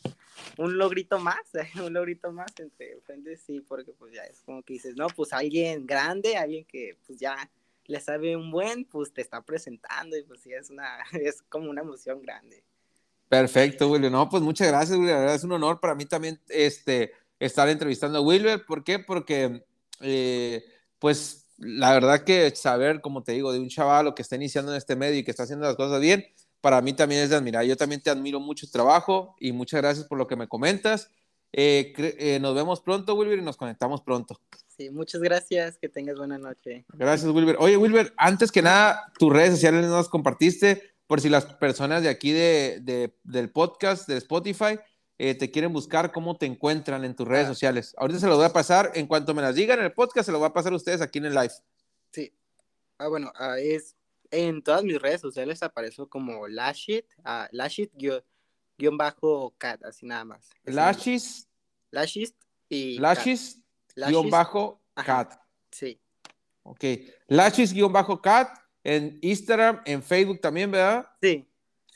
un 0.57 0.79
logrito 0.79 1.19
más, 1.19 1.43
un 1.85 1.93
logrito 1.93 2.33
más 2.33 2.55
entre 2.59 2.99
frente, 3.03 3.37
sí, 3.37 3.61
porque 3.61 3.93
pues 3.93 4.15
ya 4.15 4.23
es 4.23 4.41
como 4.41 4.63
que 4.63 4.73
dices, 4.73 4.97
no, 4.97 5.09
pues 5.09 5.35
alguien 5.35 5.87
grande, 5.87 6.39
alguien 6.39 6.65
que 6.65 6.97
pues 7.07 7.19
ya 7.19 7.37
le 7.85 8.01
sabe 8.01 8.37
un 8.37 8.51
buen, 8.51 8.87
pues 8.87 9.13
te 9.13 9.21
está 9.21 9.43
presentando 9.43 10.17
y 10.17 10.23
pues 10.23 10.41
sí, 10.41 10.55
es, 10.55 10.71
una, 10.71 11.01
es 11.13 11.43
como 11.43 11.69
una 11.69 11.83
emoción 11.83 12.23
grande. 12.23 12.65
Perfecto, 13.29 13.91
Wilber. 13.91 14.11
No, 14.11 14.27
pues 14.27 14.43
muchas 14.43 14.69
gracias, 14.69 14.97
Wilber. 14.97 15.15
La 15.15 15.21
verdad 15.21 15.35
es 15.35 15.45
un 15.45 15.53
honor 15.53 15.81
para 15.81 15.95
mí 15.95 16.07
también 16.07 16.41
este, 16.49 17.13
estar 17.39 17.69
entrevistando 17.69 18.19
a 18.19 18.23
Wilber. 18.23 18.65
¿Por 18.67 18.85
qué? 18.85 18.99
Porque, 18.99 19.65
eh, 20.01 20.65
pues, 20.99 21.47
la 21.59 21.93
verdad 21.93 22.25
que 22.25 22.55
saber, 22.55 23.01
como 23.01 23.23
te 23.23 23.33
digo, 23.33 23.53
de 23.53 23.61
un 23.61 23.69
chaval 23.69 24.15
que 24.15 24.23
está 24.23 24.37
iniciando 24.37 24.73
en 24.73 24.79
este 24.79 24.97
medio 24.97 25.19
y 25.19 25.25
que 25.25 25.31
está 25.31 25.45
haciendo 25.45 25.67
las 25.67 25.77
cosas 25.77 26.01
bien, 26.01 26.27
para 26.61 26.81
mí 26.81 26.93
también 26.95 27.23
es 27.23 27.31
de 27.31 27.37
admirar. 27.37 27.65
Yo 27.65 27.77
también 27.77 28.01
te 28.01 28.11
admiro 28.11 28.41
mucho 28.41 28.69
trabajo 28.71 29.37
y 29.39 29.53
muchas 29.53 29.83
gracias 29.83 30.07
por 30.07 30.19
lo 30.19 30.27
que 30.27 30.37
me 30.37 30.49
comentas. 30.49 31.11
Eh, 31.53 31.93
eh, 31.97 32.39
nos 32.41 32.55
vemos 32.55 32.81
pronto, 32.81 33.15
Wilber, 33.15 33.39
y 33.39 33.43
nos 33.43 33.57
conectamos 33.57 34.01
pronto. 34.01 34.41
Sí, 34.77 34.91
muchas 34.91 35.21
gracias. 35.21 35.79
Que 35.79 35.89
tengas 35.89 36.17
buena 36.17 36.39
noche. 36.39 36.85
Gracias, 36.95 37.31
Wilber. 37.31 37.57
Oye, 37.61 37.77
Wilber, 37.77 38.13
antes 38.17 38.51
que 38.51 38.63
nada, 38.63 39.13
tus 39.19 39.33
redes 39.33 39.51
sociales 39.51 39.87
no 39.87 39.97
las 39.97 40.09
compartiste 40.09 40.95
por 41.07 41.21
si 41.21 41.29
las 41.29 41.45
personas 41.45 42.03
de 42.03 42.09
aquí 42.09 42.33
de, 42.33 43.13
del 43.23 43.51
podcast, 43.51 44.09
de 44.09 44.17
Spotify, 44.17 44.79
eh, 45.19 45.35
te 45.35 45.51
quieren 45.51 45.73
buscar, 45.73 46.13
¿cómo 46.13 46.37
te 46.37 46.47
encuentran 46.47 47.05
en 47.05 47.15
tus 47.15 47.27
redes 47.27 47.47
ah. 47.47 47.49
sociales? 47.49 47.95
Ahorita 47.97 48.21
se 48.21 48.27
lo 48.27 48.37
voy 48.37 48.47
a 48.47 48.53
pasar, 48.53 48.93
en 48.95 49.07
cuanto 49.07 49.35
me 49.35 49.43
las 49.43 49.55
digan 49.55 49.79
en 49.79 49.87
el 49.87 49.93
podcast, 49.93 50.27
se 50.27 50.33
lo 50.33 50.39
voy 50.39 50.49
a 50.49 50.53
pasar 50.53 50.73
a 50.73 50.77
ustedes 50.77 51.01
aquí 51.01 51.19
en 51.19 51.27
el 51.27 51.35
live. 51.35 51.53
Sí. 52.13 52.33
Ah, 52.99 53.09
bueno, 53.09 53.33
ah, 53.37 53.59
es 53.59 53.97
en 54.35 54.63
todas 54.63 54.83
mis 54.83 55.01
redes 55.01 55.21
sociales 55.21 55.63
apareció 55.63 56.09
como 56.09 56.49
Lashit, 56.49 57.07
uh, 57.19 57.47
Lashit 57.53 57.93
guion, 57.95 58.97
bajo 58.97 59.55
cat, 59.59 59.83
así 59.85 60.07
nada 60.07 60.25
más. 60.25 60.51
Lashis. 60.65 61.49
Lashis 61.91 62.35
y. 62.69 62.99
Lashis 62.99 63.63
guion 63.95 64.29
bajo 64.31 64.83
cat. 64.95 65.41
Sí. 65.71 66.01
Ok. 66.65 66.85
Lashis 67.29 67.73
guion 67.73 67.93
bajo 67.93 68.21
cat 68.21 68.59
en 68.83 69.19
Instagram, 69.23 69.81
en 69.85 70.03
Facebook 70.03 70.41
también, 70.41 70.71
¿verdad? 70.71 71.09
Sí. 71.23 71.49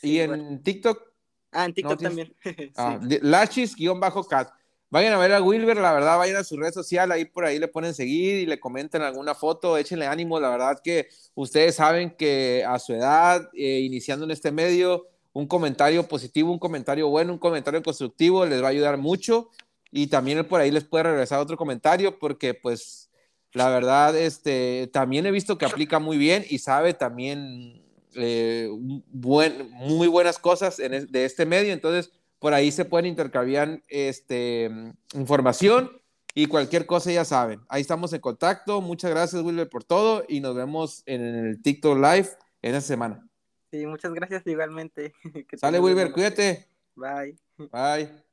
¿Y 0.03 0.19
en 0.19 0.63
TikTok? 0.63 1.08
Ah, 1.53 1.65
en 1.65 1.75
TikTok 1.75 2.01
también. 2.01 2.35
ah, 2.77 2.99
Lachis-cat. 3.01 4.51
Vayan 4.91 5.13
a 5.13 5.19
ver 5.19 5.35
a 5.35 5.43
Wilber, 5.43 5.77
la 5.77 5.93
verdad, 5.93 6.17
vayan 6.17 6.37
a 6.37 6.45
su 6.45 6.57
red 6.57 6.73
social, 6.73 7.13
ahí 7.13 7.27
por 7.27 7.45
ahí 7.45 7.59
le 7.59 7.69
ponen 7.69 7.93
seguir 7.93 8.37
y 8.37 8.47
le 8.47 8.59
comenten 8.59 9.03
alguna 9.03 9.35
foto, 9.35 9.77
échenle 9.77 10.07
ánimo, 10.07 10.41
la 10.41 10.49
verdad 10.49 10.81
que 10.83 11.09
ustedes 11.35 11.75
saben 11.75 12.17
que 12.17 12.65
a 12.67 12.79
su 12.79 12.95
edad, 12.95 13.51
eh, 13.53 13.81
iniciando 13.81 14.25
en 14.25 14.31
este 14.31 14.51
medio, 14.51 15.07
un 15.35 15.47
comentario 15.47 16.09
positivo, 16.09 16.51
un 16.51 16.59
comentario 16.59 17.09
bueno, 17.09 17.35
un 17.35 17.39
comentario 17.39 17.83
constructivo 17.83 18.47
les 18.47 18.63
va 18.63 18.69
a 18.69 18.71
ayudar 18.71 18.97
mucho 18.97 19.51
y 19.91 20.07
también 20.07 20.47
por 20.47 20.61
ahí 20.61 20.71
les 20.71 20.85
puede 20.85 21.05
regresar 21.05 21.39
otro 21.39 21.59
comentario 21.59 22.19
porque 22.19 22.55
pues 22.55 23.11
la 23.53 23.69
verdad, 23.69 24.17
este, 24.17 24.89
también 24.93 25.27
he 25.27 25.31
visto 25.31 25.59
que 25.59 25.67
aplica 25.67 25.99
muy 25.99 26.17
bien 26.17 26.45
y 26.49 26.59
sabe 26.59 26.95
también 26.95 27.83
eh, 28.19 28.69
buen, 29.11 29.71
muy 29.71 30.09
buenas 30.09 30.39
cosas 30.39 30.77
de 30.77 31.25
este 31.25 31.47
medio. 31.47 31.73
Entonces, 31.73 32.13
por 32.39 32.55
ahí 32.55 32.71
se 32.71 32.85
pueden 32.85 33.07
intercambiar 33.07 33.83
este, 33.89 34.71
información 35.15 35.91
y 36.35 36.47
cualquier 36.47 36.87
cosa 36.87 37.11
ya 37.11 37.25
saben. 37.25 37.61
Ahí 37.69 37.81
estamos 37.81 38.13
en 38.13 38.21
contacto. 38.21 38.81
Muchas 38.81 39.11
gracias, 39.11 39.43
Wilber, 39.43 39.69
por 39.69 39.85
todo 39.85 40.25
y 40.29 40.41
nos 40.41 40.55
vemos 40.55 41.03
en 41.07 41.23
el 41.23 41.63
TikTok 41.63 41.97
Live 41.97 42.29
en 42.63 42.75
esta 42.75 42.89
semana. 42.89 43.29
Sí, 43.71 43.87
muchas 43.87 44.13
gracias 44.13 44.47
igualmente. 44.47 45.13
Sale, 45.57 45.81
Wilber, 45.81 46.13
cuídate. 46.13 46.67
Bye. 46.95 47.37
Bye. 47.57 48.28